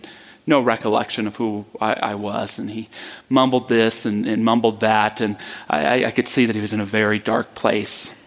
no 0.48 0.62
recollection 0.62 1.28
of 1.28 1.36
who 1.36 1.66
I, 1.82 1.94
I 1.94 2.16
was. 2.16 2.60
And 2.60 2.70
he 2.70 2.88
mumbled 3.28 3.68
this 3.68 4.06
and, 4.06 4.26
and 4.26 4.46
mumbled 4.46 4.80
that, 4.80 5.20
and 5.20 5.36
I, 5.70 6.06
I, 6.06 6.12
could 6.12 6.30
see 6.30 6.46
that 6.46 6.56
he 6.56 6.62
was 6.62 6.72
in 6.72 6.80
a 6.80 6.86
very 6.86 7.20
dark 7.20 7.56
place. 7.56 8.18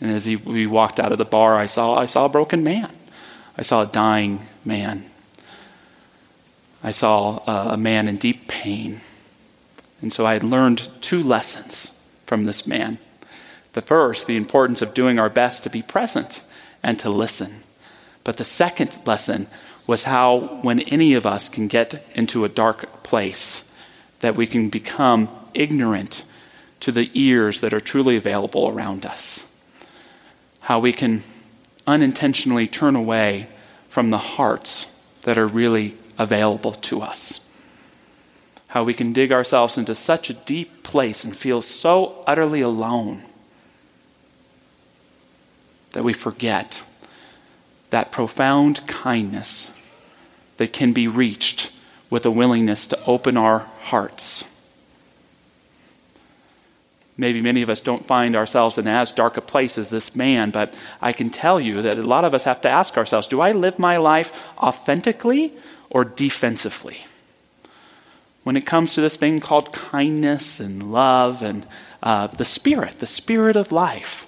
And 0.00 0.10
as 0.10 0.26
he, 0.26 0.36
we 0.36 0.66
walked 0.66 1.00
out 1.00 1.12
of 1.12 1.18
the 1.18 1.24
bar, 1.24 1.56
I 1.56 1.66
saw, 1.66 1.94
I 1.94 2.04
saw 2.06 2.26
a 2.26 2.28
broken 2.28 2.62
man. 2.62 2.90
I 3.56 3.62
saw 3.62 3.82
a 3.82 3.86
dying 3.86 4.46
man. 4.64 5.04
I 6.82 6.90
saw 6.92 7.38
a 7.72 7.76
man 7.76 8.08
in 8.08 8.16
deep 8.16 8.48
pain. 8.48 9.00
And 10.00 10.12
so 10.12 10.24
I 10.24 10.32
had 10.32 10.44
learned 10.44 10.88
two 11.00 11.22
lessons 11.22 12.14
from 12.26 12.44
this 12.44 12.66
man. 12.66 12.98
The 13.74 13.82
first, 13.82 14.26
the 14.26 14.36
importance 14.36 14.82
of 14.82 14.94
doing 14.94 15.18
our 15.18 15.28
best 15.28 15.62
to 15.64 15.70
be 15.70 15.82
present 15.82 16.44
and 16.82 16.98
to 17.00 17.10
listen. 17.10 17.56
But 18.24 18.36
the 18.36 18.44
second 18.44 18.98
lesson 19.06 19.46
was 19.86 20.04
how, 20.04 20.60
when 20.62 20.80
any 20.80 21.14
of 21.14 21.26
us 21.26 21.48
can 21.48 21.68
get 21.68 22.04
into 22.14 22.44
a 22.44 22.48
dark 22.48 23.02
place, 23.02 23.72
that 24.20 24.36
we 24.36 24.46
can 24.46 24.68
become 24.68 25.28
ignorant 25.54 26.24
to 26.80 26.92
the 26.92 27.10
ears 27.14 27.60
that 27.60 27.74
are 27.74 27.80
truly 27.80 28.16
available 28.16 28.68
around 28.68 29.04
us. 29.04 29.64
How 30.60 30.78
we 30.78 30.92
can 30.92 31.22
unintentionally 31.86 32.66
turn 32.66 32.96
away 32.96 33.48
from 33.88 34.10
the 34.10 34.18
hearts 34.18 35.10
that 35.22 35.36
are 35.36 35.46
really 35.46 35.96
available 36.20 36.72
to 36.72 37.00
us. 37.00 37.50
How 38.68 38.84
we 38.84 38.92
can 38.92 39.14
dig 39.14 39.32
ourselves 39.32 39.78
into 39.78 39.94
such 39.94 40.28
a 40.28 40.34
deep 40.34 40.82
place 40.82 41.24
and 41.24 41.34
feel 41.34 41.62
so 41.62 42.22
utterly 42.26 42.60
alone 42.60 43.22
that 45.92 46.04
we 46.04 46.12
forget 46.12 46.84
that 47.88 48.12
profound 48.12 48.86
kindness 48.86 49.76
that 50.58 50.74
can 50.74 50.92
be 50.92 51.08
reached 51.08 51.72
with 52.10 52.26
a 52.26 52.30
willingness 52.30 52.86
to 52.88 53.04
open 53.06 53.38
our 53.38 53.60
hearts. 53.80 54.44
Maybe 57.16 57.40
many 57.40 57.62
of 57.62 57.70
us 57.70 57.80
don't 57.80 58.04
find 58.04 58.36
ourselves 58.36 58.76
in 58.76 58.86
as 58.86 59.12
dark 59.12 59.38
a 59.38 59.40
place 59.40 59.78
as 59.78 59.88
this 59.88 60.14
man, 60.14 60.50
but 60.50 60.76
I 61.00 61.12
can 61.12 61.30
tell 61.30 61.58
you 61.58 61.80
that 61.82 61.98
a 61.98 62.02
lot 62.02 62.24
of 62.24 62.34
us 62.34 62.44
have 62.44 62.60
to 62.60 62.68
ask 62.68 62.98
ourselves 62.98 63.26
do 63.26 63.40
I 63.40 63.52
live 63.52 63.78
my 63.78 63.96
life 63.96 64.32
authentically 64.58 65.54
or 65.90 66.04
defensively? 66.04 67.04
when 68.42 68.56
it 68.56 68.66
comes 68.66 68.94
to 68.94 69.00
this 69.00 69.16
thing 69.16 69.40
called 69.40 69.72
kindness 69.72 70.60
and 70.60 70.92
love 70.92 71.42
and 71.42 71.66
uh, 72.02 72.26
the 72.28 72.44
Spirit, 72.44 72.98
the 72.98 73.06
Spirit 73.06 73.56
of 73.56 73.70
life? 73.70 74.26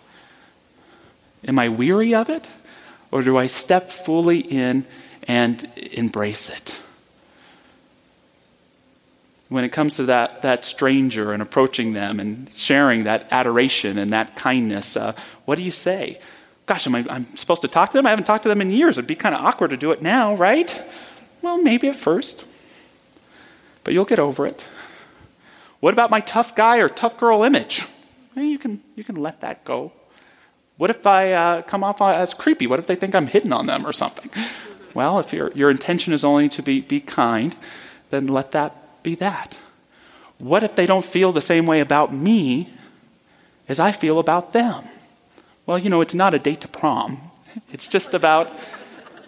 Am 1.46 1.58
I 1.58 1.68
weary 1.68 2.14
of 2.14 2.28
it? 2.28 2.50
Or 3.10 3.22
do 3.22 3.36
I 3.36 3.46
step 3.46 3.90
fully 3.90 4.38
in 4.38 4.84
and 5.26 5.68
embrace 5.76 6.50
it? 6.50 6.82
When 9.48 9.64
it 9.64 9.70
comes 9.70 9.96
to 9.96 10.04
that, 10.04 10.42
that 10.42 10.64
stranger 10.64 11.32
and 11.32 11.42
approaching 11.42 11.92
them 11.92 12.20
and 12.20 12.50
sharing 12.54 13.04
that 13.04 13.28
adoration 13.30 13.98
and 13.98 14.12
that 14.12 14.34
kindness, 14.34 14.96
uh, 14.96 15.14
what 15.44 15.56
do 15.56 15.62
you 15.62 15.70
say? 15.70 16.20
Gosh, 16.64 16.86
am 16.86 16.94
I 16.94 17.04
I'm 17.10 17.36
supposed 17.36 17.62
to 17.62 17.68
talk 17.68 17.90
to 17.90 17.98
them? 17.98 18.06
I 18.06 18.10
haven't 18.10 18.24
talked 18.24 18.44
to 18.44 18.48
them 18.48 18.62
in 18.62 18.70
years. 18.70 18.96
It'd 18.96 19.08
be 19.08 19.14
kind 19.14 19.34
of 19.34 19.44
awkward 19.44 19.70
to 19.70 19.76
do 19.76 19.90
it 19.90 20.00
now, 20.00 20.36
right? 20.36 20.80
Well, 21.42 21.60
maybe 21.60 21.88
at 21.88 21.96
first, 21.96 22.46
but 23.84 23.92
you'll 23.92 24.04
get 24.04 24.18
over 24.18 24.46
it. 24.46 24.64
What 25.80 25.92
about 25.92 26.10
my 26.10 26.20
tough 26.20 26.54
guy 26.54 26.78
or 26.78 26.88
tough 26.88 27.18
girl 27.18 27.42
image? 27.42 27.82
Well, 28.34 28.44
you, 28.44 28.58
can, 28.58 28.80
you 28.94 29.02
can 29.04 29.16
let 29.16 29.40
that 29.40 29.64
go. 29.64 29.92
What 30.76 30.90
if 30.90 31.06
I 31.06 31.32
uh, 31.32 31.62
come 31.62 31.84
off 31.84 32.00
as 32.00 32.32
creepy? 32.32 32.66
What 32.66 32.78
if 32.78 32.86
they 32.86 32.94
think 32.94 33.14
I'm 33.14 33.26
hitting 33.26 33.52
on 33.52 33.66
them 33.66 33.84
or 33.84 33.92
something? 33.92 34.30
Well, 34.94 35.18
if 35.18 35.32
your, 35.32 35.50
your 35.52 35.70
intention 35.70 36.12
is 36.12 36.24
only 36.24 36.48
to 36.50 36.62
be, 36.62 36.80
be 36.80 37.00
kind, 37.00 37.54
then 38.10 38.28
let 38.28 38.52
that 38.52 39.02
be 39.02 39.14
that. 39.16 39.58
What 40.38 40.62
if 40.62 40.76
they 40.76 40.86
don't 40.86 41.04
feel 41.04 41.32
the 41.32 41.40
same 41.40 41.66
way 41.66 41.80
about 41.80 42.12
me 42.12 42.68
as 43.68 43.80
I 43.80 43.92
feel 43.92 44.18
about 44.18 44.52
them? 44.52 44.84
Well, 45.66 45.78
you 45.78 45.90
know, 45.90 46.00
it's 46.00 46.14
not 46.14 46.34
a 46.34 46.38
date 46.38 46.60
to 46.62 46.68
prom. 46.68 47.20
It's 47.70 47.88
just 47.88 48.14
about 48.14 48.52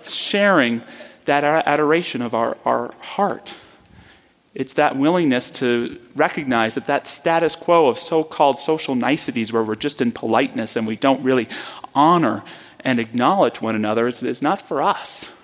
sharing 0.02 0.82
that 1.24 1.44
adoration 1.44 2.22
of 2.22 2.34
our, 2.34 2.56
our 2.64 2.92
heart. 3.00 3.54
It's 4.54 4.74
that 4.74 4.96
willingness 4.96 5.50
to 5.52 6.00
recognize 6.14 6.76
that 6.76 6.86
that 6.86 7.06
status 7.08 7.56
quo 7.56 7.88
of 7.88 7.98
so 7.98 8.22
called 8.22 8.58
social 8.58 8.94
niceties 8.94 9.52
where 9.52 9.64
we're 9.64 9.74
just 9.74 10.00
in 10.00 10.12
politeness 10.12 10.76
and 10.76 10.86
we 10.86 10.96
don't 10.96 11.22
really 11.24 11.48
honor 11.94 12.44
and 12.80 13.00
acknowledge 13.00 13.60
one 13.60 13.74
another 13.74 14.06
is, 14.06 14.22
is 14.22 14.42
not 14.42 14.60
for 14.60 14.80
us. 14.80 15.40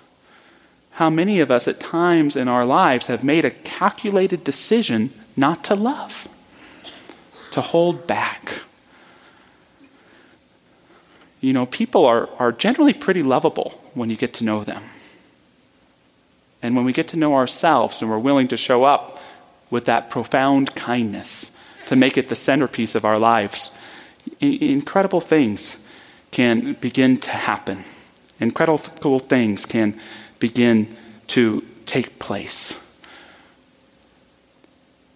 How 0.91 1.09
many 1.09 1.39
of 1.39 1.51
us 1.51 1.67
at 1.67 1.79
times 1.79 2.35
in 2.35 2.47
our 2.47 2.65
lives 2.65 3.07
have 3.07 3.23
made 3.23 3.43
a 3.43 3.51
calculated 3.51 4.43
decision 4.43 5.11
not 5.35 5.63
to 5.65 5.75
love, 5.75 6.29
to 7.51 7.61
hold 7.61 8.07
back? 8.07 8.61
You 11.41 11.53
know, 11.53 11.65
people 11.65 12.05
are, 12.05 12.29
are 12.37 12.51
generally 12.51 12.93
pretty 12.93 13.23
lovable 13.23 13.81
when 13.93 14.09
you 14.09 14.15
get 14.15 14.33
to 14.35 14.43
know 14.43 14.63
them. 14.63 14.83
And 16.61 16.75
when 16.75 16.85
we 16.85 16.93
get 16.93 17.07
to 17.09 17.17
know 17.17 17.35
ourselves 17.35 18.01
and 18.01 18.11
we're 18.11 18.19
willing 18.19 18.47
to 18.49 18.57
show 18.57 18.83
up 18.83 19.19
with 19.69 19.85
that 19.85 20.09
profound 20.09 20.75
kindness 20.75 21.55
to 21.87 21.95
make 21.95 22.17
it 22.17 22.29
the 22.29 22.35
centerpiece 22.35 22.93
of 22.93 23.05
our 23.05 23.17
lives, 23.17 23.77
incredible 24.39 25.21
things 25.21 25.87
can 26.29 26.73
begin 26.73 27.17
to 27.17 27.31
happen. 27.31 27.83
Incredible 28.39 29.19
things 29.19 29.65
can 29.65 29.99
begin 30.39 30.95
to 31.27 31.65
take 31.85 32.19
place. 32.19 32.77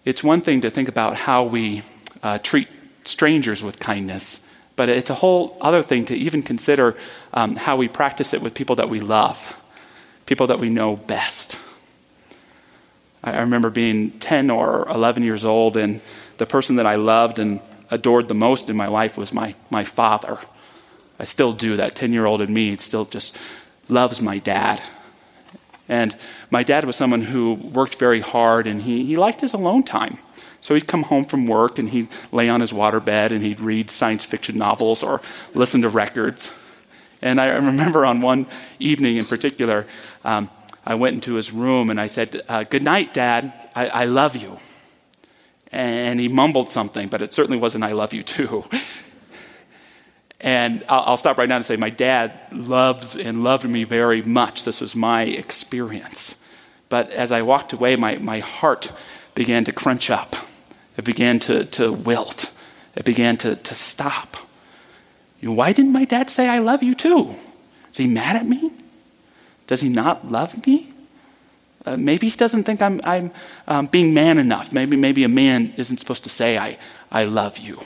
It's 0.04 0.22
one 0.22 0.40
thing 0.40 0.60
to 0.60 0.70
think 0.70 0.88
about 0.88 1.16
how 1.16 1.44
we 1.44 1.82
uh, 2.22 2.38
treat 2.38 2.68
strangers 3.04 3.62
with 3.62 3.78
kindness, 3.78 4.48
but 4.76 4.88
it's 4.88 5.10
a 5.10 5.14
whole 5.14 5.56
other 5.60 5.82
thing 5.82 6.04
to 6.06 6.14
even 6.16 6.42
consider 6.42 6.96
um, 7.32 7.56
how 7.56 7.76
we 7.76 7.88
practice 7.88 8.34
it 8.34 8.42
with 8.42 8.54
people 8.54 8.76
that 8.76 8.88
we 8.88 9.00
love 9.00 9.56
people 10.26 10.48
that 10.48 10.58
we 10.58 10.68
know 10.68 10.96
best. 10.96 11.58
I 13.24 13.40
remember 13.40 13.70
being 13.70 14.12
10 14.12 14.50
or 14.50 14.88
11 14.88 15.22
years 15.22 15.44
old, 15.44 15.76
and 15.76 16.00
the 16.38 16.46
person 16.46 16.76
that 16.76 16.86
I 16.86 16.96
loved 16.96 17.38
and 17.38 17.60
adored 17.90 18.28
the 18.28 18.34
most 18.34 18.68
in 18.68 18.76
my 18.76 18.88
life 18.88 19.16
was 19.16 19.32
my, 19.32 19.54
my 19.70 19.84
father. 19.84 20.38
I 21.18 21.24
still 21.24 21.52
do. 21.52 21.76
That 21.76 21.96
10 21.96 22.12
year 22.12 22.26
old 22.26 22.40
in 22.40 22.52
me 22.52 22.76
still 22.76 23.04
just 23.04 23.38
loves 23.88 24.20
my 24.20 24.38
dad. 24.38 24.82
And 25.88 26.14
my 26.50 26.62
dad 26.62 26.84
was 26.84 26.96
someone 26.96 27.22
who 27.22 27.54
worked 27.54 27.94
very 27.96 28.20
hard, 28.20 28.66
and 28.66 28.82
he, 28.82 29.04
he 29.04 29.16
liked 29.16 29.40
his 29.40 29.54
alone 29.54 29.82
time. 29.82 30.18
So 30.60 30.74
he'd 30.74 30.88
come 30.88 31.04
home 31.04 31.24
from 31.24 31.46
work 31.46 31.78
and 31.78 31.88
he'd 31.88 32.08
lay 32.32 32.48
on 32.48 32.60
his 32.60 32.72
waterbed 32.72 33.30
and 33.30 33.40
he'd 33.40 33.60
read 33.60 33.88
science 33.88 34.24
fiction 34.24 34.58
novels 34.58 35.04
or 35.04 35.20
listen 35.54 35.82
to 35.82 35.88
records. 35.88 36.52
And 37.22 37.40
I 37.40 37.50
remember 37.50 38.04
on 38.04 38.20
one 38.20 38.46
evening 38.80 39.16
in 39.16 39.26
particular, 39.26 39.86
um, 40.26 40.50
I 40.84 40.96
went 40.96 41.14
into 41.14 41.34
his 41.34 41.52
room 41.52 41.88
and 41.90 42.00
I 42.00 42.08
said, 42.08 42.42
uh, 42.48 42.64
Good 42.64 42.82
night, 42.82 43.14
Dad. 43.14 43.52
I, 43.74 43.88
I 43.88 44.04
love 44.06 44.36
you. 44.36 44.58
And 45.72 46.20
he 46.20 46.28
mumbled 46.28 46.70
something, 46.70 47.08
but 47.08 47.22
it 47.22 47.32
certainly 47.32 47.58
wasn't, 47.58 47.84
I 47.84 47.92
love 47.92 48.12
you 48.12 48.22
too. 48.22 48.64
And 50.40 50.84
I'll, 50.88 51.16
stop 51.16 51.38
right 51.38 51.48
now 51.48 51.56
and 51.56 51.64
say, 51.64 51.76
my 51.76 51.90
dad 51.90 52.32
loves 52.52 53.16
and 53.16 53.42
loved 53.42 53.68
me 53.68 53.84
very 53.84 54.22
much. 54.22 54.64
This 54.64 54.80
was 54.80 54.94
my 54.94 55.22
experience. 55.22 56.44
But 56.88 57.10
as 57.10 57.32
I 57.32 57.42
walked 57.42 57.72
away, 57.72 57.96
my, 57.96 58.16
my 58.18 58.40
heart 58.40 58.92
began 59.34 59.64
to 59.64 59.72
crunch 59.72 60.10
up. 60.10 60.36
It 60.96 61.04
began 61.04 61.38
to, 61.40 61.64
to 61.64 61.92
wilt. 61.92 62.56
It 62.94 63.04
began 63.04 63.38
to, 63.38 63.56
to 63.56 63.74
stop. 63.74 64.36
You 65.40 65.48
know, 65.48 65.54
why 65.54 65.72
didn't 65.72 65.92
my 65.92 66.04
dad 66.04 66.30
say, 66.30 66.48
I 66.48 66.58
love 66.58 66.82
you 66.82 66.94
too? 66.94 67.34
Is 67.90 67.96
he 67.96 68.06
mad 68.06 68.36
at 68.36 68.46
me? 68.46 68.72
Does 69.66 69.80
he 69.80 69.88
not 69.88 70.30
love 70.30 70.66
me? 70.66 70.92
Uh, 71.84 71.96
maybe 71.96 72.28
he 72.28 72.36
doesn't 72.36 72.64
think 72.64 72.82
I'm, 72.82 73.00
I'm 73.04 73.30
um, 73.68 73.86
being 73.86 74.12
man 74.12 74.38
enough. 74.38 74.72
Maybe, 74.72 74.96
maybe 74.96 75.22
a 75.22 75.28
man 75.28 75.72
isn't 75.76 75.98
supposed 75.98 76.24
to 76.24 76.30
say, 76.30 76.58
I, 76.58 76.78
I 77.10 77.24
love 77.24 77.58
you. 77.58 77.80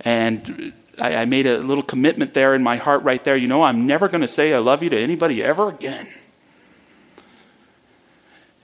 And 0.00 0.72
I, 0.98 1.16
I 1.16 1.24
made 1.24 1.46
a 1.46 1.58
little 1.58 1.84
commitment 1.84 2.34
there 2.34 2.54
in 2.54 2.62
my 2.62 2.76
heart 2.76 3.02
right 3.04 3.22
there. 3.22 3.36
You 3.36 3.46
know, 3.46 3.62
I'm 3.62 3.86
never 3.86 4.08
going 4.08 4.22
to 4.22 4.28
say 4.28 4.52
I 4.52 4.58
love 4.58 4.82
you 4.82 4.90
to 4.90 4.98
anybody 4.98 5.42
ever 5.42 5.68
again. 5.68 6.08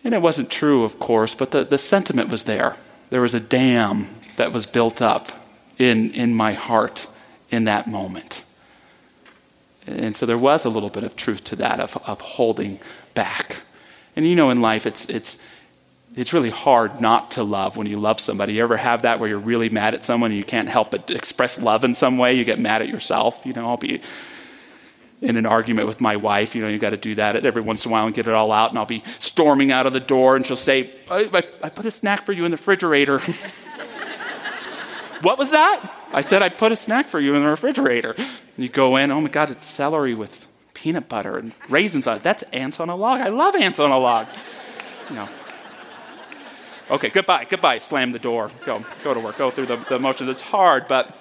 And 0.02 0.14
it 0.14 0.20
wasn't 0.20 0.50
true, 0.50 0.84
of 0.84 0.98
course, 0.98 1.34
but 1.34 1.50
the, 1.52 1.64
the 1.64 1.78
sentiment 1.78 2.28
was 2.28 2.44
there. 2.44 2.76
There 3.10 3.22
was 3.22 3.34
a 3.34 3.40
dam 3.40 4.08
that 4.36 4.52
was 4.52 4.66
built 4.66 5.00
up 5.00 5.30
in, 5.78 6.10
in 6.12 6.34
my 6.34 6.52
heart 6.52 7.06
in 7.50 7.64
that 7.64 7.86
moment. 7.86 8.43
And 9.86 10.16
so 10.16 10.26
there 10.26 10.38
was 10.38 10.64
a 10.64 10.70
little 10.70 10.90
bit 10.90 11.04
of 11.04 11.16
truth 11.16 11.44
to 11.44 11.56
that, 11.56 11.80
of, 11.80 11.96
of 12.06 12.20
holding 12.20 12.80
back. 13.14 13.62
And 14.16 14.26
you 14.26 14.34
know, 14.34 14.50
in 14.50 14.62
life, 14.62 14.86
it's, 14.86 15.08
it's, 15.10 15.42
it's 16.16 16.32
really 16.32 16.50
hard 16.50 17.00
not 17.00 17.32
to 17.32 17.42
love 17.42 17.76
when 17.76 17.86
you 17.86 17.98
love 17.98 18.20
somebody. 18.20 18.54
You 18.54 18.62
ever 18.62 18.76
have 18.76 19.02
that 19.02 19.18
where 19.18 19.28
you're 19.28 19.38
really 19.38 19.68
mad 19.68 19.94
at 19.94 20.04
someone 20.04 20.30
and 20.30 20.38
you 20.38 20.44
can't 20.44 20.68
help 20.68 20.90
but 20.90 21.10
express 21.10 21.60
love 21.60 21.84
in 21.84 21.94
some 21.94 22.18
way? 22.18 22.34
You 22.34 22.44
get 22.44 22.58
mad 22.58 22.82
at 22.82 22.88
yourself. 22.88 23.44
You 23.44 23.52
know, 23.52 23.68
I'll 23.68 23.76
be 23.76 24.00
in 25.20 25.36
an 25.36 25.46
argument 25.46 25.88
with 25.88 26.00
my 26.00 26.16
wife. 26.16 26.54
You 26.54 26.62
know, 26.62 26.68
you 26.68 26.78
got 26.78 26.90
to 26.90 26.96
do 26.96 27.16
that 27.16 27.44
every 27.44 27.62
once 27.62 27.84
in 27.84 27.90
a 27.90 27.92
while 27.92 28.06
and 28.06 28.14
get 28.14 28.28
it 28.28 28.34
all 28.34 28.52
out. 28.52 28.70
And 28.70 28.78
I'll 28.78 28.86
be 28.86 29.02
storming 29.18 29.72
out 29.72 29.86
of 29.86 29.92
the 29.92 30.00
door 30.00 30.36
and 30.36 30.46
she'll 30.46 30.56
say, 30.56 30.90
I, 31.10 31.28
I, 31.32 31.42
I 31.64 31.68
put 31.68 31.86
a 31.86 31.90
snack 31.90 32.24
for 32.24 32.32
you 32.32 32.44
in 32.44 32.50
the 32.50 32.56
refrigerator. 32.56 33.20
what 35.24 35.38
was 35.38 35.50
that? 35.50 35.90
I 36.12 36.20
said, 36.20 36.42
I 36.42 36.48
put 36.48 36.70
a 36.70 36.76
snack 36.76 37.08
for 37.08 37.18
you 37.18 37.34
in 37.34 37.42
the 37.42 37.48
refrigerator. 37.48 38.12
And 38.12 38.26
you 38.56 38.68
go 38.68 38.96
in, 38.96 39.10
oh 39.10 39.20
my 39.20 39.28
God, 39.28 39.50
it's 39.50 39.64
celery 39.64 40.14
with 40.14 40.46
peanut 40.74 41.08
butter 41.08 41.38
and 41.38 41.52
raisins 41.68 42.06
on 42.06 42.18
it. 42.18 42.22
That's 42.22 42.42
ants 42.44 42.78
on 42.78 42.88
a 42.88 42.96
log. 42.96 43.20
I 43.20 43.28
love 43.28 43.56
ants 43.56 43.78
on 43.78 43.90
a 43.90 43.98
log. 43.98 44.28
You 45.08 45.16
know. 45.16 45.28
Okay, 46.90 47.08
goodbye, 47.08 47.46
goodbye. 47.48 47.78
Slam 47.78 48.12
the 48.12 48.18
door. 48.18 48.50
Go, 48.66 48.84
go 49.02 49.14
to 49.14 49.20
work. 49.20 49.38
Go 49.38 49.50
through 49.50 49.66
the, 49.66 49.76
the 49.76 49.98
motions. 49.98 50.28
It's 50.28 50.42
hard, 50.42 50.86
but 50.86 51.16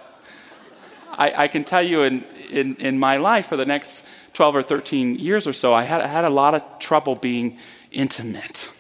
I, 1.11 1.43
I 1.43 1.47
can 1.47 1.63
tell 1.63 1.81
you 1.81 2.03
in, 2.03 2.23
in, 2.49 2.75
in 2.75 2.99
my 2.99 3.17
life 3.17 3.47
for 3.47 3.55
the 3.55 3.65
next 3.65 4.05
12 4.33 4.55
or 4.57 4.63
13 4.63 5.19
years 5.19 5.47
or 5.47 5.53
so, 5.53 5.73
I 5.73 5.83
had, 5.83 6.01
I 6.01 6.07
had 6.07 6.25
a 6.25 6.29
lot 6.29 6.55
of 6.55 6.63
trouble 6.79 7.15
being 7.15 7.57
intimate. 7.91 8.72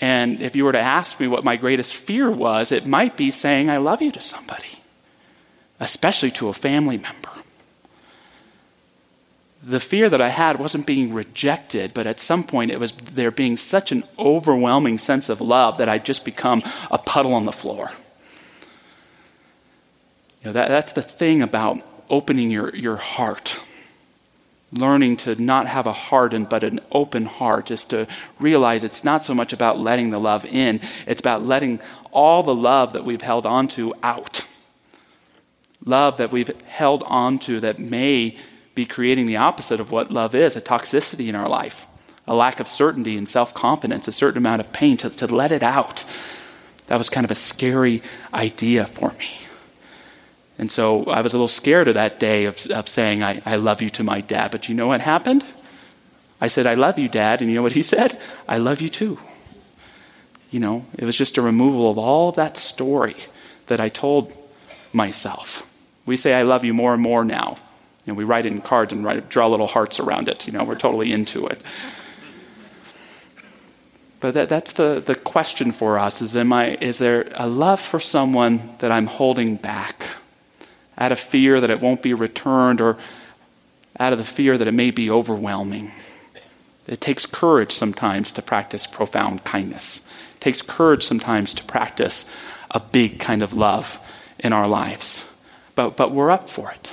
And 0.00 0.42
if 0.42 0.56
you 0.56 0.64
were 0.64 0.72
to 0.72 0.80
ask 0.80 1.20
me 1.20 1.28
what 1.28 1.44
my 1.44 1.56
greatest 1.56 1.94
fear 1.94 2.30
was, 2.30 2.72
it 2.72 2.86
might 2.86 3.16
be 3.16 3.30
saying, 3.30 3.70
I 3.70 3.78
love 3.78 4.02
you 4.02 4.10
to 4.12 4.20
somebody, 4.20 4.80
especially 5.80 6.30
to 6.32 6.48
a 6.48 6.54
family 6.54 6.98
member. 6.98 7.30
The 9.62 9.80
fear 9.80 10.10
that 10.10 10.20
I 10.20 10.28
had 10.28 10.58
wasn't 10.58 10.86
being 10.86 11.14
rejected, 11.14 11.94
but 11.94 12.06
at 12.06 12.20
some 12.20 12.44
point 12.44 12.70
it 12.70 12.78
was 12.78 12.92
there 12.92 13.30
being 13.30 13.56
such 13.56 13.92
an 13.92 14.04
overwhelming 14.18 14.98
sense 14.98 15.30
of 15.30 15.40
love 15.40 15.78
that 15.78 15.88
I'd 15.88 16.04
just 16.04 16.24
become 16.24 16.62
a 16.90 16.98
puddle 16.98 17.32
on 17.32 17.46
the 17.46 17.52
floor. 17.52 17.90
You 20.42 20.48
know, 20.48 20.52
that, 20.52 20.68
that's 20.68 20.92
the 20.92 21.00
thing 21.00 21.40
about 21.40 21.80
opening 22.10 22.50
your, 22.50 22.74
your 22.76 22.96
heart 22.96 23.58
learning 24.78 25.16
to 25.16 25.40
not 25.40 25.66
have 25.66 25.86
a 25.86 25.92
hardened 25.92 26.48
but 26.48 26.64
an 26.64 26.80
open 26.92 27.24
heart 27.26 27.70
is 27.70 27.84
to 27.84 28.06
realize 28.40 28.84
it's 28.84 29.04
not 29.04 29.24
so 29.24 29.34
much 29.34 29.52
about 29.52 29.78
letting 29.78 30.10
the 30.10 30.18
love 30.18 30.44
in, 30.44 30.80
it's 31.06 31.20
about 31.20 31.44
letting 31.44 31.80
all 32.10 32.42
the 32.42 32.54
love 32.54 32.92
that 32.92 33.04
we've 33.04 33.22
held 33.22 33.46
onto 33.46 33.92
out. 34.02 34.44
Love 35.84 36.16
that 36.16 36.32
we've 36.32 36.50
held 36.62 37.02
onto 37.06 37.60
that 37.60 37.78
may 37.78 38.36
be 38.74 38.86
creating 38.86 39.26
the 39.26 39.36
opposite 39.36 39.80
of 39.80 39.90
what 39.90 40.10
love 40.10 40.34
is 40.34 40.56
a 40.56 40.60
toxicity 40.60 41.28
in 41.28 41.34
our 41.34 41.48
life. 41.48 41.86
a 42.26 42.34
lack 42.34 42.58
of 42.58 42.66
certainty 42.66 43.18
and 43.18 43.28
self 43.28 43.52
confidence, 43.52 44.08
a 44.08 44.12
certain 44.12 44.38
amount 44.38 44.60
of 44.60 44.72
pain, 44.72 44.96
to, 44.96 45.10
to 45.10 45.26
let 45.26 45.52
it 45.52 45.62
out. 45.62 46.04
That 46.86 46.96
was 46.96 47.10
kind 47.10 47.24
of 47.24 47.30
a 47.30 47.34
scary 47.34 48.02
idea 48.32 48.86
for 48.86 49.12
me. 49.18 49.43
And 50.58 50.70
so 50.70 51.04
I 51.06 51.20
was 51.20 51.32
a 51.32 51.36
little 51.36 51.48
scared 51.48 51.88
of 51.88 51.94
that 51.94 52.20
day 52.20 52.44
of, 52.44 52.64
of 52.70 52.88
saying, 52.88 53.22
I, 53.22 53.42
I 53.44 53.56
love 53.56 53.82
you 53.82 53.90
to 53.90 54.04
my 54.04 54.20
dad. 54.20 54.50
But 54.50 54.68
you 54.68 54.74
know 54.74 54.86
what 54.86 55.00
happened? 55.00 55.44
I 56.40 56.48
said, 56.48 56.66
I 56.66 56.74
love 56.74 56.98
you, 56.98 57.08
dad. 57.08 57.40
And 57.40 57.50
you 57.50 57.56
know 57.56 57.62
what 57.62 57.72
he 57.72 57.82
said? 57.82 58.18
I 58.48 58.58
love 58.58 58.80
you 58.80 58.88
too. 58.88 59.18
You 60.50 60.60
know, 60.60 60.86
it 60.96 61.04
was 61.04 61.16
just 61.16 61.38
a 61.38 61.42
removal 61.42 61.90
of 61.90 61.98
all 61.98 62.28
of 62.28 62.36
that 62.36 62.56
story 62.56 63.16
that 63.66 63.80
I 63.80 63.88
told 63.88 64.32
myself. 64.92 65.68
We 66.06 66.16
say, 66.16 66.34
I 66.34 66.42
love 66.42 66.64
you 66.64 66.74
more 66.74 66.92
and 66.92 67.02
more 67.02 67.24
now. 67.24 67.56
And 68.06 68.16
we 68.16 68.24
write 68.24 68.46
it 68.46 68.52
in 68.52 68.60
cards 68.60 68.92
and 68.92 69.04
write, 69.04 69.28
draw 69.28 69.48
little 69.48 69.66
hearts 69.66 69.98
around 69.98 70.28
it. 70.28 70.46
You 70.46 70.52
know, 70.52 70.62
we're 70.62 70.76
totally 70.76 71.12
into 71.12 71.46
it. 71.46 71.64
But 74.20 74.34
that, 74.34 74.48
that's 74.48 74.72
the, 74.72 75.02
the 75.04 75.14
question 75.14 75.72
for 75.72 75.98
us 75.98 76.22
is, 76.22 76.36
am 76.36 76.52
I, 76.52 76.76
is 76.76 76.98
there 76.98 77.30
a 77.34 77.48
love 77.48 77.80
for 77.80 77.98
someone 77.98 78.70
that 78.78 78.92
I'm 78.92 79.06
holding 79.06 79.56
back 79.56 80.06
out 80.98 81.12
of 81.12 81.18
fear 81.18 81.60
that 81.60 81.70
it 81.70 81.80
won't 81.80 82.02
be 82.02 82.14
returned 82.14 82.80
or 82.80 82.96
out 83.98 84.12
of 84.12 84.18
the 84.18 84.24
fear 84.24 84.58
that 84.58 84.68
it 84.68 84.74
may 84.74 84.90
be 84.90 85.10
overwhelming? 85.10 85.92
It 86.86 87.00
takes 87.00 87.26
courage 87.26 87.72
sometimes 87.72 88.32
to 88.32 88.42
practice 88.42 88.86
profound 88.86 89.44
kindness. 89.44 90.10
It 90.36 90.40
takes 90.40 90.62
courage 90.62 91.02
sometimes 91.02 91.54
to 91.54 91.64
practice 91.64 92.34
a 92.70 92.80
big 92.80 93.18
kind 93.18 93.42
of 93.42 93.54
love 93.54 94.00
in 94.38 94.52
our 94.52 94.68
lives. 94.68 95.30
But, 95.74 95.96
but 95.96 96.12
we're 96.12 96.30
up 96.30 96.48
for 96.48 96.70
it 96.70 96.92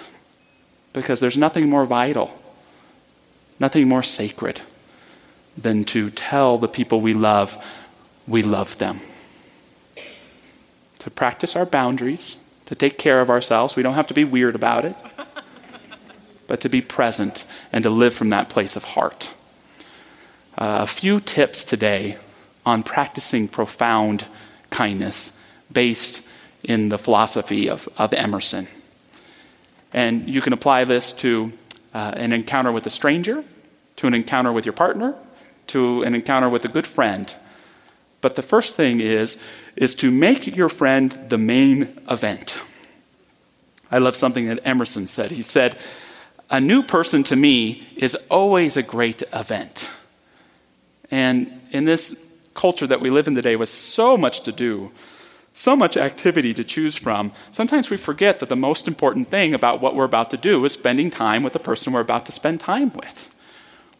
because 0.94 1.20
there's 1.20 1.38
nothing 1.38 1.70
more 1.70 1.86
vital, 1.86 2.40
nothing 3.60 3.88
more 3.88 4.04
sacred 4.04 4.62
than 5.58 5.84
to 5.84 6.10
tell 6.10 6.58
the 6.58 6.68
people 6.68 7.02
we 7.02 7.14
love 7.14 7.62
we 8.28 8.44
love 8.44 8.78
them. 8.78 9.00
To 11.00 11.10
practice 11.10 11.56
our 11.56 11.66
boundaries, 11.66 12.41
to 12.72 12.76
take 12.76 12.98
care 12.98 13.20
of 13.20 13.30
ourselves. 13.30 13.76
We 13.76 13.84
don't 13.84 13.96
have 13.96 14.08
to 14.08 14.14
be 14.14 14.24
weird 14.24 14.56
about 14.56 14.86
it, 14.86 14.96
but 16.48 16.62
to 16.62 16.70
be 16.70 16.82
present 16.82 17.46
and 17.74 17.84
to 17.84 17.90
live 17.90 18.14
from 18.14 18.30
that 18.30 18.48
place 18.48 18.78
of 18.78 18.86
heart. 18.86 19.34
Uh, 20.58 20.80
a 20.80 20.88
few 20.88 21.20
tips 21.20 21.66
today 21.66 22.18
on 22.66 22.82
practicing 22.82 23.50
profound 23.50 24.24
kindness 24.70 25.38
based 25.70 26.26
in 26.64 26.88
the 26.88 26.98
philosophy 26.98 27.70
of, 27.70 27.90
of 27.98 28.14
Emerson. 28.14 28.70
And 29.92 30.30
you 30.30 30.40
can 30.40 30.54
apply 30.54 30.86
this 30.86 31.12
to 31.18 31.52
uh, 31.94 32.14
an 32.16 32.32
encounter 32.32 32.72
with 32.72 32.86
a 32.86 32.90
stranger, 32.90 33.44
to 33.98 34.08
an 34.08 34.14
encounter 34.14 34.54
with 34.54 34.66
your 34.66 34.72
partner, 34.72 35.14
to 35.68 36.04
an 36.04 36.16
encounter 36.16 36.48
with 36.48 36.64
a 36.64 36.70
good 36.70 36.88
friend. 36.88 37.36
But 38.22 38.36
the 38.36 38.42
first 38.42 38.76
thing 38.76 39.02
is, 39.02 39.44
is 39.76 39.96
to 39.96 40.12
make 40.12 40.56
your 40.56 40.70
friend 40.70 41.12
the 41.30 41.38
main 41.38 42.00
event. 42.10 42.62
I 43.92 43.98
love 43.98 44.16
something 44.16 44.48
that 44.48 44.60
Emerson 44.64 45.08
said. 45.08 45.32
He 45.32 45.42
said, 45.42 45.78
A 46.50 46.62
new 46.62 46.82
person 46.84 47.24
to 47.24 47.36
me 47.36 47.88
is 47.96 48.16
always 48.30 48.78
a 48.78 48.84
great 48.84 49.24
event. 49.34 49.92
And 51.10 51.62
in 51.72 51.86
this 51.86 52.28
culture 52.54 52.88
that 52.88 53.02
we 53.02 53.10
live 53.10 53.28
in 53.28 53.36
today 53.36 53.56
with 53.56 53.70
so 53.70 54.16
much 54.18 54.42
to 54.42 54.52
do, 54.52 54.92
so 55.54 55.76
much 55.76 55.98
activity 55.98 56.54
to 56.54 56.64
choose 56.64 56.96
from, 56.96 57.34
sometimes 57.50 57.90
we 57.90 57.98
forget 57.98 58.40
that 58.40 58.50
the 58.50 58.56
most 58.56 58.88
important 58.88 59.30
thing 59.30 59.54
about 59.54 59.82
what 59.82 59.96
we're 59.96 60.06
about 60.06 60.32
to 60.32 60.38
do 60.38 60.64
is 60.64 60.72
spending 60.72 61.12
time 61.12 61.44
with 61.44 61.54
the 61.54 61.60
person 61.60 61.92
we're 61.92 62.00
about 62.00 62.26
to 62.28 62.32
spend 62.32 62.62
time 62.62 62.94
with. 62.94 63.36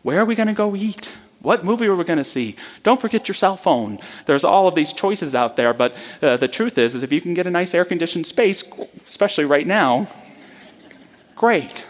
Where 0.04 0.20
are 0.20 0.26
we 0.26 0.36
going 0.36 0.48
to 0.48 0.54
go 0.54 0.76
eat? 0.76 1.18
What 1.42 1.66
movie 1.66 1.88
are 1.88 1.96
we 1.96 2.04
going 2.04 2.18
to 2.18 2.24
see? 2.24 2.56
Don't 2.84 3.02
forget 3.02 3.28
your 3.28 3.36
cell 3.36 3.58
phone. 3.58 4.00
There's 4.28 4.44
all 4.44 4.68
of 4.68 4.76
these 4.76 4.94
choices 4.94 5.34
out 5.34 5.56
there, 5.56 5.74
but 5.74 5.96
uh, 6.22 6.38
the 6.38 6.48
truth 6.48 6.78
is, 6.78 6.94
is 6.94 7.02
if 7.02 7.12
you 7.12 7.20
can 7.20 7.34
get 7.34 7.48
a 7.48 7.52
nice 7.52 7.74
air 7.74 7.84
conditioned 7.84 8.28
space, 8.28 8.64
especially 9.08 9.46
right 9.46 9.66
now, 9.66 10.08
great. 11.36 11.88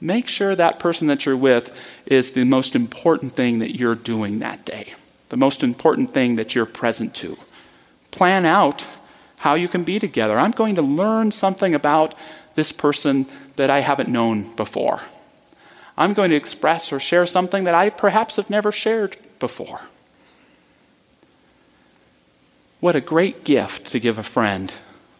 Make 0.00 0.26
sure 0.26 0.56
that 0.56 0.80
person 0.80 1.06
that 1.06 1.24
you're 1.24 1.36
with 1.36 1.78
is 2.06 2.32
the 2.32 2.44
most 2.44 2.74
important 2.74 3.36
thing 3.36 3.60
that 3.60 3.76
you're 3.78 3.94
doing 3.94 4.40
that 4.40 4.64
day, 4.64 4.94
the 5.28 5.36
most 5.36 5.62
important 5.62 6.12
thing 6.12 6.34
that 6.34 6.56
you're 6.56 6.66
present 6.66 7.14
to. 7.16 7.38
Plan 8.10 8.44
out 8.44 8.84
how 9.36 9.54
you 9.54 9.68
can 9.68 9.84
be 9.84 10.00
together. 10.00 10.36
I'm 10.36 10.50
going 10.50 10.74
to 10.74 10.82
learn 10.82 11.30
something 11.30 11.76
about 11.76 12.16
this 12.56 12.72
person 12.72 13.26
that 13.54 13.70
I 13.70 13.80
haven't 13.80 14.08
known 14.08 14.54
before. 14.56 15.00
I'm 15.96 16.14
going 16.14 16.30
to 16.30 16.36
express 16.36 16.92
or 16.92 17.00
share 17.00 17.26
something 17.26 17.64
that 17.64 17.74
I 17.74 17.90
perhaps 17.90 18.36
have 18.36 18.48
never 18.48 18.72
shared 18.72 19.16
before. 19.38 19.80
What 22.80 22.96
a 22.96 23.00
great 23.00 23.44
gift 23.44 23.86
to 23.88 24.00
give 24.00 24.18
a 24.18 24.22
friend 24.22 24.72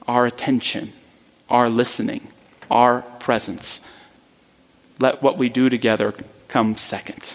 our 0.09 0.27
attention, 0.27 0.93
our 1.49 1.69
listening, 1.69 2.27
our 2.71 3.03
presence. 3.21 3.89
Let 4.99 5.23
what 5.23 5.39
we 5.39 5.49
do 5.49 5.69
together 5.69 6.15
come 6.49 6.77
second. 6.77 7.35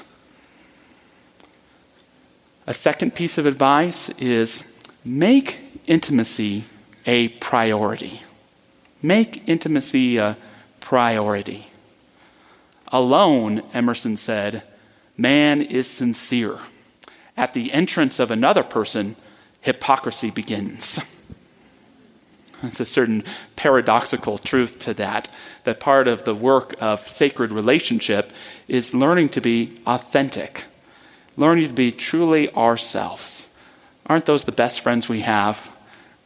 A 2.65 2.73
second 2.73 3.15
piece 3.15 3.37
of 3.37 3.45
advice 3.45 4.09
is 4.19 4.77
make 5.05 5.59
intimacy 5.85 6.65
a 7.05 7.29
priority. 7.29 8.21
Make 9.01 9.47
intimacy 9.47 10.17
a 10.17 10.35
priority. 10.81 11.67
Alone, 12.89 13.63
Emerson 13.73 14.17
said, 14.17 14.63
man 15.17 15.61
is 15.61 15.89
sincere. 15.89 16.59
At 17.35 17.53
the 17.53 17.73
entrance 17.73 18.19
of 18.19 18.31
another 18.31 18.63
person, 18.63 19.15
hypocrisy 19.61 20.31
begins. 20.31 20.99
There's 22.61 22.79
a 22.79 22.85
certain 22.85 23.23
paradoxical 23.55 24.37
truth 24.37 24.79
to 24.79 24.93
that, 24.95 25.31
that 25.63 25.79
part 25.79 26.07
of 26.07 26.23
the 26.23 26.33
work 26.33 26.73
of 26.79 27.07
sacred 27.07 27.51
relationship 27.51 28.31
is 28.67 28.95
learning 28.95 29.29
to 29.29 29.41
be 29.41 29.79
authentic, 29.85 30.65
learning 31.35 31.67
to 31.67 31.73
be 31.73 31.91
truly 31.91 32.51
ourselves. 32.53 33.55
Aren't 34.07 34.25
those 34.25 34.45
the 34.45 34.51
best 34.51 34.79
friends 34.79 35.07
we 35.07 35.21
have? 35.21 35.69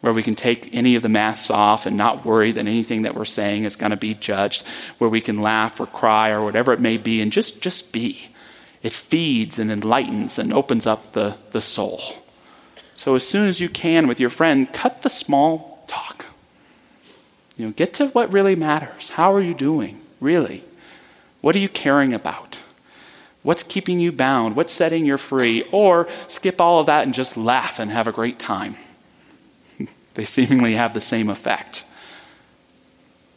Where 0.02 0.14
we 0.14 0.24
can 0.24 0.36
take 0.36 0.74
any 0.74 0.96
of 0.96 1.04
the 1.04 1.10
masks 1.10 1.50
off 1.50 1.86
and 1.86 1.96
not 1.96 2.26
worry 2.26 2.52
that 2.52 2.60
anything 2.60 3.04
that 3.04 3.16
we're 3.16 3.24
saying 3.26 3.64
is 3.64 3.76
going 3.76 3.92
to 3.92 3.98
be 3.98 4.16
judged, 4.16 4.66
where 4.98 5.10
we 5.10 5.22
can 5.22 5.42
laugh 5.42 5.80
or 5.80 5.86
cry 5.86 6.32
or 6.32 6.44
whatever 6.44 6.74
it 6.74 6.80
may 6.80 6.98
be 6.98 7.22
and 7.22 7.32
just, 7.32 7.62
just 7.62 7.94
be. 7.94 8.30
It 8.82 8.92
feeds 8.92 9.60
and 9.60 9.72
enlightens 9.72 10.40
and 10.40 10.52
opens 10.52 10.88
up 10.88 11.14
the, 11.14 11.38
the 11.52 11.62
soul. 11.62 12.02
So 12.96 13.16
as 13.16 13.28
soon 13.28 13.48
as 13.48 13.60
you 13.60 13.70
can 13.70 14.08
with 14.08 14.20
your 14.20 14.32
friend, 14.32 14.72
cut 14.74 15.04
the 15.04 15.10
small 15.10 15.84
talk. 15.88 16.26
You 17.56 17.68
know, 17.68 17.72
get 17.72 17.94
to 17.96 18.08
what 18.08 18.32
really 18.32 18.56
matters. 18.56 19.12
How 19.12 19.34
are 19.34 19.42
you 19.42 19.54
doing? 19.54 20.02
Really? 20.20 20.64
What 21.42 21.56
are 21.56 21.60
you 21.60 21.70
caring 21.70 22.14
about? 22.14 22.60
What's 23.44 23.64
keeping 23.64 24.00
you 24.00 24.12
bound? 24.12 24.56
What's 24.56 24.74
setting 24.74 25.06
you 25.06 25.18
free? 25.18 25.64
Or 25.72 26.08
skip 26.28 26.60
all 26.60 26.80
of 26.80 26.88
that 26.88 27.04
and 27.04 27.14
just 27.14 27.38
laugh 27.38 27.80
and 27.80 27.92
have 27.92 28.08
a 28.08 28.12
great 28.12 28.40
time. 28.40 28.76
They 30.14 30.26
seemingly 30.26 30.76
have 30.76 30.94
the 30.94 31.02
same 31.02 31.30
effect. 31.30 31.86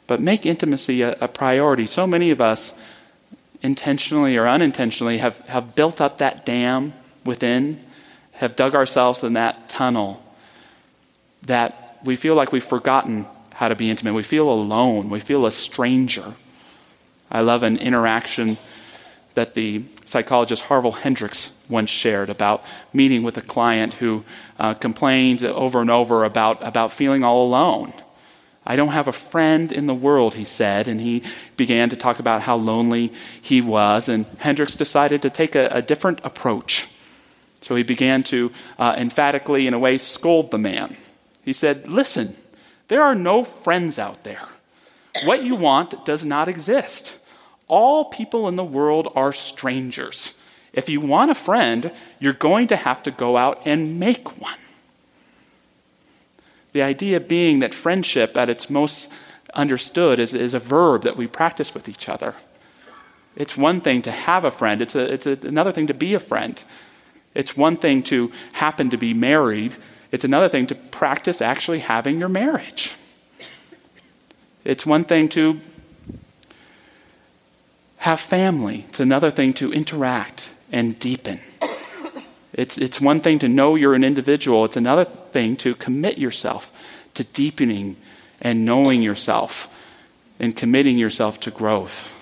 But 0.06 0.20
make 0.20 0.44
intimacy 0.44 1.02
a, 1.02 1.16
a, 1.20 1.28
priority. 1.28 1.86
So 1.86 2.06
many 2.06 2.30
of 2.30 2.40
us, 2.40 2.80
intentionally 3.62 4.36
or 4.36 4.46
unintentionally, 4.46 5.18
have, 5.18 5.38
have 5.40 5.74
built 5.74 6.00
up 6.00 6.18
that 6.18 6.44
dam 6.44 6.92
within, 7.24 7.80
have 8.32 8.56
dug 8.56 8.74
ourselves 8.74 9.22
in 9.22 9.32
that 9.34 9.68
tunnel 9.68 10.22
that 11.42 11.98
we 12.04 12.16
feel 12.16 12.34
like 12.34 12.52
we've 12.52 12.64
forgotten 12.64 13.26
how 13.52 13.68
to 13.68 13.74
be 13.74 13.88
intimate. 13.88 14.14
We 14.14 14.22
feel 14.22 14.50
alone. 14.50 15.08
We 15.10 15.20
feel 15.20 15.46
a 15.46 15.50
stranger. 15.50 16.34
I 17.30 17.40
love 17.40 17.62
an 17.62 17.78
interaction 17.78 18.58
that 19.34 19.54
the 19.54 19.84
psychologist 20.04 20.62
Harville 20.64 20.92
Hendrix 20.92 21.60
once 21.68 21.90
shared 21.90 22.30
about 22.30 22.64
meeting 22.92 23.22
with 23.22 23.36
a 23.36 23.42
client 23.42 23.94
who 23.94 24.24
uh, 24.58 24.74
complained 24.74 25.42
over 25.42 25.80
and 25.80 25.90
over 25.90 26.24
about, 26.24 26.66
about 26.66 26.92
feeling 26.92 27.24
all 27.24 27.46
alone. 27.46 27.92
I 28.66 28.76
don't 28.76 28.88
have 28.88 29.08
a 29.08 29.12
friend 29.12 29.70
in 29.72 29.86
the 29.86 29.94
world, 29.94 30.34
he 30.34 30.44
said, 30.44 30.88
and 30.88 31.00
he 31.00 31.22
began 31.56 31.90
to 31.90 31.96
talk 31.96 32.18
about 32.18 32.42
how 32.42 32.56
lonely 32.56 33.12
he 33.42 33.60
was. 33.60 34.08
And 34.08 34.24
Hendrix 34.38 34.74
decided 34.74 35.20
to 35.22 35.30
take 35.30 35.54
a, 35.54 35.68
a 35.68 35.82
different 35.82 36.20
approach. 36.24 36.88
So 37.60 37.74
he 37.76 37.82
began 37.82 38.22
to 38.24 38.52
uh, 38.78 38.94
emphatically, 38.96 39.66
in 39.66 39.74
a 39.74 39.78
way, 39.78 39.98
scold 39.98 40.50
the 40.50 40.58
man. 40.58 40.96
He 41.44 41.52
said, 41.52 41.88
Listen, 41.88 42.34
there 42.88 43.02
are 43.02 43.14
no 43.14 43.44
friends 43.44 43.98
out 43.98 44.24
there. 44.24 44.48
What 45.24 45.42
you 45.42 45.54
want 45.54 46.04
does 46.04 46.24
not 46.24 46.48
exist. 46.48 47.23
All 47.68 48.06
people 48.06 48.48
in 48.48 48.56
the 48.56 48.64
world 48.64 49.12
are 49.14 49.32
strangers. 49.32 50.40
If 50.72 50.88
you 50.88 51.00
want 51.00 51.30
a 51.30 51.34
friend, 51.34 51.92
you're 52.18 52.32
going 52.32 52.68
to 52.68 52.76
have 52.76 53.02
to 53.04 53.10
go 53.10 53.36
out 53.36 53.62
and 53.64 53.98
make 53.98 54.40
one. 54.40 54.58
The 56.72 56.82
idea 56.82 57.20
being 57.20 57.60
that 57.60 57.72
friendship, 57.72 58.36
at 58.36 58.48
its 58.48 58.68
most 58.68 59.12
understood, 59.54 60.18
is, 60.18 60.34
is 60.34 60.54
a 60.54 60.58
verb 60.58 61.02
that 61.02 61.16
we 61.16 61.28
practice 61.28 61.72
with 61.72 61.88
each 61.88 62.08
other. 62.08 62.34
It's 63.36 63.56
one 63.56 63.80
thing 63.80 64.02
to 64.02 64.10
have 64.10 64.44
a 64.44 64.50
friend, 64.50 64.82
it's, 64.82 64.94
a, 64.94 65.12
it's 65.12 65.26
a, 65.26 65.38
another 65.46 65.72
thing 65.72 65.86
to 65.86 65.94
be 65.94 66.14
a 66.14 66.20
friend. 66.20 66.62
It's 67.34 67.56
one 67.56 67.76
thing 67.76 68.02
to 68.04 68.32
happen 68.52 68.90
to 68.90 68.96
be 68.96 69.14
married, 69.14 69.76
it's 70.12 70.24
another 70.24 70.48
thing 70.48 70.66
to 70.68 70.74
practice 70.74 71.40
actually 71.40 71.80
having 71.80 72.18
your 72.18 72.28
marriage. 72.28 72.92
It's 74.64 74.86
one 74.86 75.04
thing 75.04 75.28
to 75.30 75.60
have 78.04 78.20
family, 78.20 78.84
it's 78.90 79.00
another 79.00 79.30
thing 79.30 79.54
to 79.54 79.72
interact 79.72 80.52
and 80.70 80.98
deepen. 80.98 81.40
It's, 82.52 82.76
it's 82.76 83.00
one 83.00 83.20
thing 83.20 83.38
to 83.38 83.48
know 83.48 83.76
you're 83.76 83.94
an 83.94 84.04
individual, 84.04 84.66
it's 84.66 84.76
another 84.76 85.06
thing 85.06 85.56
to 85.56 85.74
commit 85.74 86.18
yourself 86.18 86.70
to 87.14 87.24
deepening 87.24 87.96
and 88.42 88.66
knowing 88.66 89.00
yourself 89.00 89.72
and 90.38 90.54
committing 90.54 90.98
yourself 90.98 91.40
to 91.40 91.50
growth. 91.50 92.12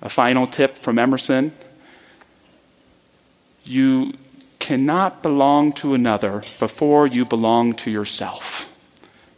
A 0.00 0.08
final 0.08 0.46
tip 0.46 0.78
from 0.78 0.98
Emerson 0.98 1.52
you 3.62 4.14
cannot 4.58 5.22
belong 5.22 5.74
to 5.74 5.92
another 5.92 6.44
before 6.58 7.06
you 7.06 7.26
belong 7.26 7.74
to 7.74 7.90
yourself, 7.90 8.74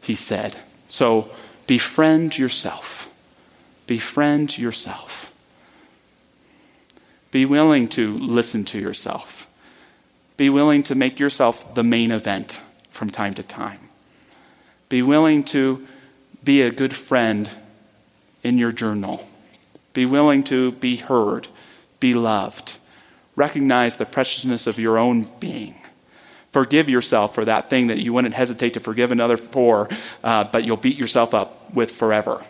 he 0.00 0.14
said. 0.14 0.56
So 0.86 1.28
befriend 1.66 2.38
yourself. 2.38 2.99
Befriend 3.90 4.56
yourself. 4.56 5.34
Be 7.32 7.44
willing 7.44 7.88
to 7.88 8.16
listen 8.18 8.64
to 8.66 8.78
yourself. 8.78 9.50
Be 10.36 10.48
willing 10.48 10.84
to 10.84 10.94
make 10.94 11.18
yourself 11.18 11.74
the 11.74 11.82
main 11.82 12.12
event 12.12 12.62
from 12.90 13.10
time 13.10 13.34
to 13.34 13.42
time. 13.42 13.80
Be 14.90 15.02
willing 15.02 15.42
to 15.46 15.84
be 16.44 16.62
a 16.62 16.70
good 16.70 16.94
friend 16.94 17.50
in 18.44 18.58
your 18.58 18.70
journal. 18.70 19.28
Be 19.92 20.06
willing 20.06 20.44
to 20.44 20.70
be 20.70 20.98
heard, 20.98 21.48
be 21.98 22.14
loved. 22.14 22.76
Recognize 23.34 23.96
the 23.96 24.06
preciousness 24.06 24.68
of 24.68 24.78
your 24.78 24.98
own 24.98 25.28
being. 25.40 25.74
Forgive 26.52 26.88
yourself 26.88 27.34
for 27.34 27.44
that 27.44 27.68
thing 27.68 27.88
that 27.88 27.98
you 27.98 28.12
wouldn't 28.12 28.34
hesitate 28.34 28.74
to 28.74 28.80
forgive 28.80 29.10
another 29.10 29.36
for, 29.36 29.88
uh, 30.22 30.44
but 30.44 30.62
you'll 30.62 30.76
beat 30.76 30.96
yourself 30.96 31.34
up 31.34 31.74
with 31.74 31.90
forever. 31.90 32.44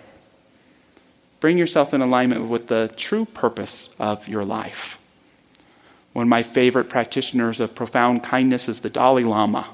Bring 1.41 1.57
yourself 1.57 1.95
in 1.95 2.03
alignment 2.03 2.49
with 2.49 2.69
the 2.69 2.93
true 2.97 3.25
purpose 3.25 3.95
of 3.99 4.29
your 4.29 4.45
life. 4.45 5.01
One 6.13 6.25
of 6.25 6.29
my 6.29 6.43
favorite 6.43 6.91
practitioners 6.91 7.61
of 7.61 7.75
profound 7.75 8.23
kindness 8.23 8.69
is 8.69 8.81
the 8.81 8.91
Dalai 8.91 9.25
Lama, 9.25 9.67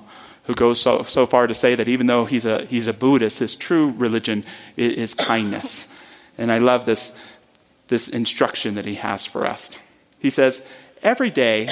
who 0.44 0.54
goes 0.54 0.80
so, 0.80 1.02
so 1.02 1.26
far 1.26 1.46
to 1.46 1.54
say 1.54 1.74
that 1.74 1.88
even 1.88 2.06
though 2.06 2.24
he's 2.24 2.44
a, 2.44 2.64
he's 2.66 2.86
a 2.86 2.92
Buddhist, 2.92 3.40
his 3.40 3.56
true 3.56 3.92
religion 3.96 4.44
is, 4.76 4.92
is 4.92 5.14
kindness. 5.14 5.92
And 6.38 6.52
I 6.52 6.58
love 6.58 6.84
this, 6.84 7.20
this 7.88 8.08
instruction 8.08 8.76
that 8.76 8.86
he 8.86 8.96
has 8.96 9.26
for 9.26 9.44
us. 9.46 9.76
He 10.20 10.30
says, 10.30 10.66
Every 11.02 11.30
day, 11.30 11.68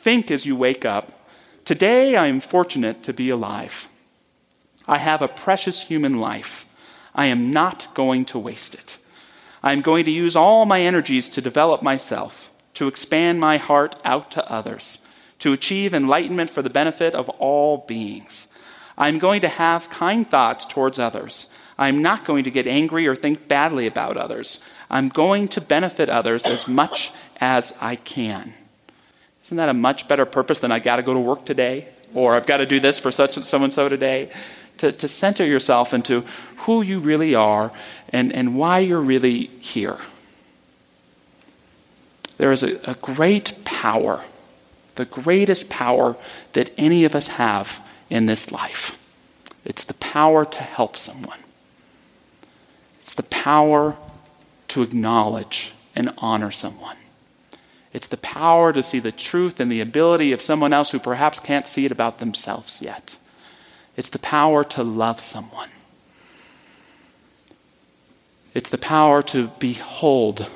think 0.00 0.30
as 0.30 0.46
you 0.46 0.56
wake 0.56 0.84
up, 0.84 1.26
today 1.64 2.16
I 2.16 2.26
am 2.26 2.40
fortunate 2.40 3.02
to 3.04 3.12
be 3.12 3.30
alive. 3.30 3.88
I 4.86 4.98
have 4.98 5.22
a 5.22 5.28
precious 5.28 5.80
human 5.80 6.20
life. 6.20 6.66
I 7.14 7.26
am 7.26 7.50
not 7.50 7.88
going 7.94 8.24
to 8.26 8.38
waste 8.38 8.74
it. 8.74 8.98
I 9.62 9.72
am 9.72 9.80
going 9.80 10.04
to 10.04 10.10
use 10.10 10.36
all 10.36 10.64
my 10.66 10.80
energies 10.80 11.28
to 11.30 11.40
develop 11.40 11.82
myself, 11.82 12.52
to 12.74 12.88
expand 12.88 13.40
my 13.40 13.56
heart 13.56 13.96
out 14.04 14.30
to 14.32 14.50
others, 14.50 15.04
to 15.40 15.52
achieve 15.52 15.94
enlightenment 15.94 16.50
for 16.50 16.62
the 16.62 16.70
benefit 16.70 17.14
of 17.14 17.28
all 17.28 17.84
beings. 17.88 18.48
I 18.96 19.08
am 19.08 19.18
going 19.18 19.40
to 19.42 19.48
have 19.48 19.90
kind 19.90 20.28
thoughts 20.28 20.64
towards 20.64 20.98
others. 20.98 21.52
I 21.78 21.88
am 21.88 22.02
not 22.02 22.24
going 22.24 22.44
to 22.44 22.50
get 22.50 22.66
angry 22.66 23.06
or 23.06 23.14
think 23.14 23.46
badly 23.46 23.86
about 23.86 24.16
others. 24.16 24.62
I'm 24.90 25.08
going 25.08 25.48
to 25.48 25.60
benefit 25.60 26.08
others 26.08 26.44
as 26.44 26.66
much 26.66 27.12
as 27.40 27.76
I 27.80 27.96
can. 27.96 28.52
Isn't 29.44 29.56
that 29.56 29.68
a 29.68 29.74
much 29.74 30.08
better 30.08 30.26
purpose 30.26 30.58
than 30.58 30.72
I 30.72 30.80
got 30.80 30.96
to 30.96 31.02
go 31.02 31.14
to 31.14 31.20
work 31.20 31.46
today? 31.46 31.88
Or 32.14 32.34
I've 32.34 32.46
got 32.46 32.56
to 32.58 32.66
do 32.66 32.80
this 32.80 32.98
for 32.98 33.10
such 33.10 33.36
and 33.36 33.46
so 33.46 33.62
and 33.62 33.72
so 33.72 33.88
today? 33.88 34.30
To, 34.78 34.92
to 34.92 35.08
center 35.08 35.44
yourself 35.44 35.92
into 35.92 36.24
who 36.58 36.82
you 36.82 37.00
really 37.00 37.34
are 37.34 37.72
and, 38.10 38.32
and 38.32 38.56
why 38.56 38.78
you're 38.78 39.00
really 39.00 39.46
here. 39.60 39.98
There 42.36 42.52
is 42.52 42.62
a, 42.62 42.78
a 42.88 42.94
great 42.94 43.58
power, 43.64 44.22
the 44.94 45.04
greatest 45.04 45.68
power 45.68 46.16
that 46.52 46.70
any 46.78 47.04
of 47.04 47.14
us 47.14 47.26
have 47.26 47.80
in 48.08 48.26
this 48.26 48.52
life. 48.52 48.96
It's 49.64 49.84
the 49.84 49.94
power 49.94 50.44
to 50.44 50.58
help 50.58 50.96
someone. 50.96 51.40
It's 53.00 53.14
the 53.14 53.24
power 53.24 53.96
to 54.68 54.82
acknowledge 54.82 55.72
and 55.96 56.14
honor 56.18 56.50
someone. 56.50 56.96
It's 57.92 58.06
the 58.06 58.18
power 58.18 58.72
to 58.72 58.82
see 58.82 59.00
the 59.00 59.12
truth 59.12 59.58
and 59.58 59.72
the 59.72 59.80
ability 59.80 60.32
of 60.32 60.40
someone 60.40 60.72
else 60.72 60.90
who 60.90 60.98
perhaps 60.98 61.40
can't 61.40 61.66
see 61.66 61.84
it 61.84 61.92
about 61.92 62.20
themselves 62.20 62.80
yet. 62.80 63.16
It's 63.98 64.10
the 64.10 64.20
power 64.20 64.62
to 64.62 64.84
love 64.84 65.20
someone. 65.20 65.70
It's 68.54 68.70
the 68.70 68.78
power 68.78 69.24
to 69.24 69.48
behold 69.58 70.48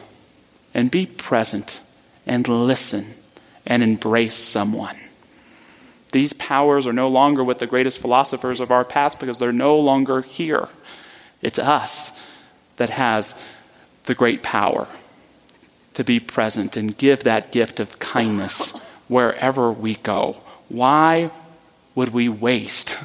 and 0.72 0.92
be 0.92 1.06
present 1.06 1.80
and 2.24 2.46
listen 2.46 3.04
and 3.66 3.82
embrace 3.82 4.36
someone. 4.36 4.96
These 6.12 6.34
powers 6.34 6.86
are 6.86 6.92
no 6.92 7.08
longer 7.08 7.42
with 7.42 7.58
the 7.58 7.66
greatest 7.66 7.98
philosophers 7.98 8.60
of 8.60 8.70
our 8.70 8.84
past 8.84 9.18
because 9.18 9.38
they're 9.38 9.50
no 9.50 9.76
longer 9.76 10.20
here. 10.22 10.68
It's 11.40 11.58
us 11.58 12.16
that 12.76 12.90
has 12.90 13.36
the 14.04 14.14
great 14.14 14.44
power 14.44 14.86
to 15.94 16.04
be 16.04 16.20
present 16.20 16.76
and 16.76 16.96
give 16.96 17.24
that 17.24 17.50
gift 17.50 17.80
of 17.80 17.98
kindness 17.98 18.80
wherever 19.08 19.72
we 19.72 19.96
go. 19.96 20.36
Why 20.68 21.32
would 21.96 22.10
we 22.10 22.28
waste 22.28 23.02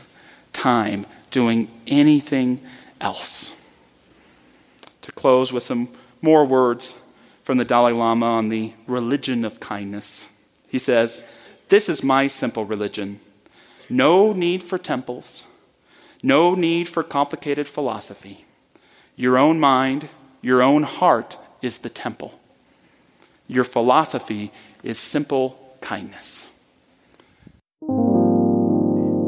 time 0.57 1.05
doing 1.29 1.69
anything 1.85 2.61
else? 2.99 3.53
To 5.03 5.11
close 5.11 5.53
with 5.53 5.63
some 5.63 5.89
more 6.21 6.45
words 6.45 6.97
from 7.43 7.57
the 7.57 7.65
Dalai 7.65 7.93
Lama 7.93 8.25
on 8.25 8.49
the 8.49 8.73
religion 8.87 9.45
of 9.45 9.59
kindness. 9.59 10.29
He 10.67 10.79
says, 10.79 11.25
This 11.69 11.87
is 11.87 12.03
my 12.03 12.27
simple 12.27 12.65
religion. 12.65 13.19
No 13.89 14.33
need 14.33 14.63
for 14.63 14.77
temples, 14.77 15.47
no 16.21 16.55
need 16.55 16.89
for 16.89 17.03
complicated 17.03 17.67
philosophy. 17.67 18.43
Your 19.15 19.37
own 19.37 19.59
mind, 19.59 20.09
your 20.41 20.61
own 20.61 20.83
heart 20.83 21.37
is 21.61 21.77
the 21.77 21.89
temple. 21.89 22.39
Your 23.47 23.63
philosophy 23.63 24.51
is 24.83 24.99
simple 24.99 25.77
kindness. 25.79 26.56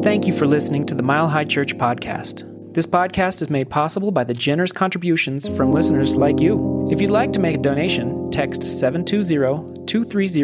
Thank 0.01 0.27
you 0.27 0.33
for 0.33 0.47
listening 0.47 0.85
to 0.85 0.95
the 0.95 1.03
Mile 1.03 1.27
High 1.27 1.43
Church 1.43 1.77
podcast. 1.77 2.45
This 2.73 2.85
podcast 2.85 3.41
is 3.41 3.49
made 3.49 3.69
possible 3.69 4.11
by 4.11 4.23
the 4.23 4.33
generous 4.33 4.71
contributions 4.71 5.49
from 5.49 5.73
listeners 5.73 6.15
like 6.15 6.39
you. 6.39 6.87
If 6.89 7.01
you'd 7.01 7.11
like 7.11 7.33
to 7.33 7.39
make 7.41 7.57
a 7.57 7.61
donation, 7.61 8.31
text 8.31 8.63
720 8.63 9.85
230 9.85 10.43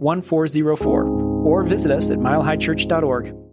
1404 0.00 1.04
or 1.06 1.62
visit 1.62 1.90
us 1.90 2.10
at 2.10 2.18
milehighchurch.org. 2.18 3.49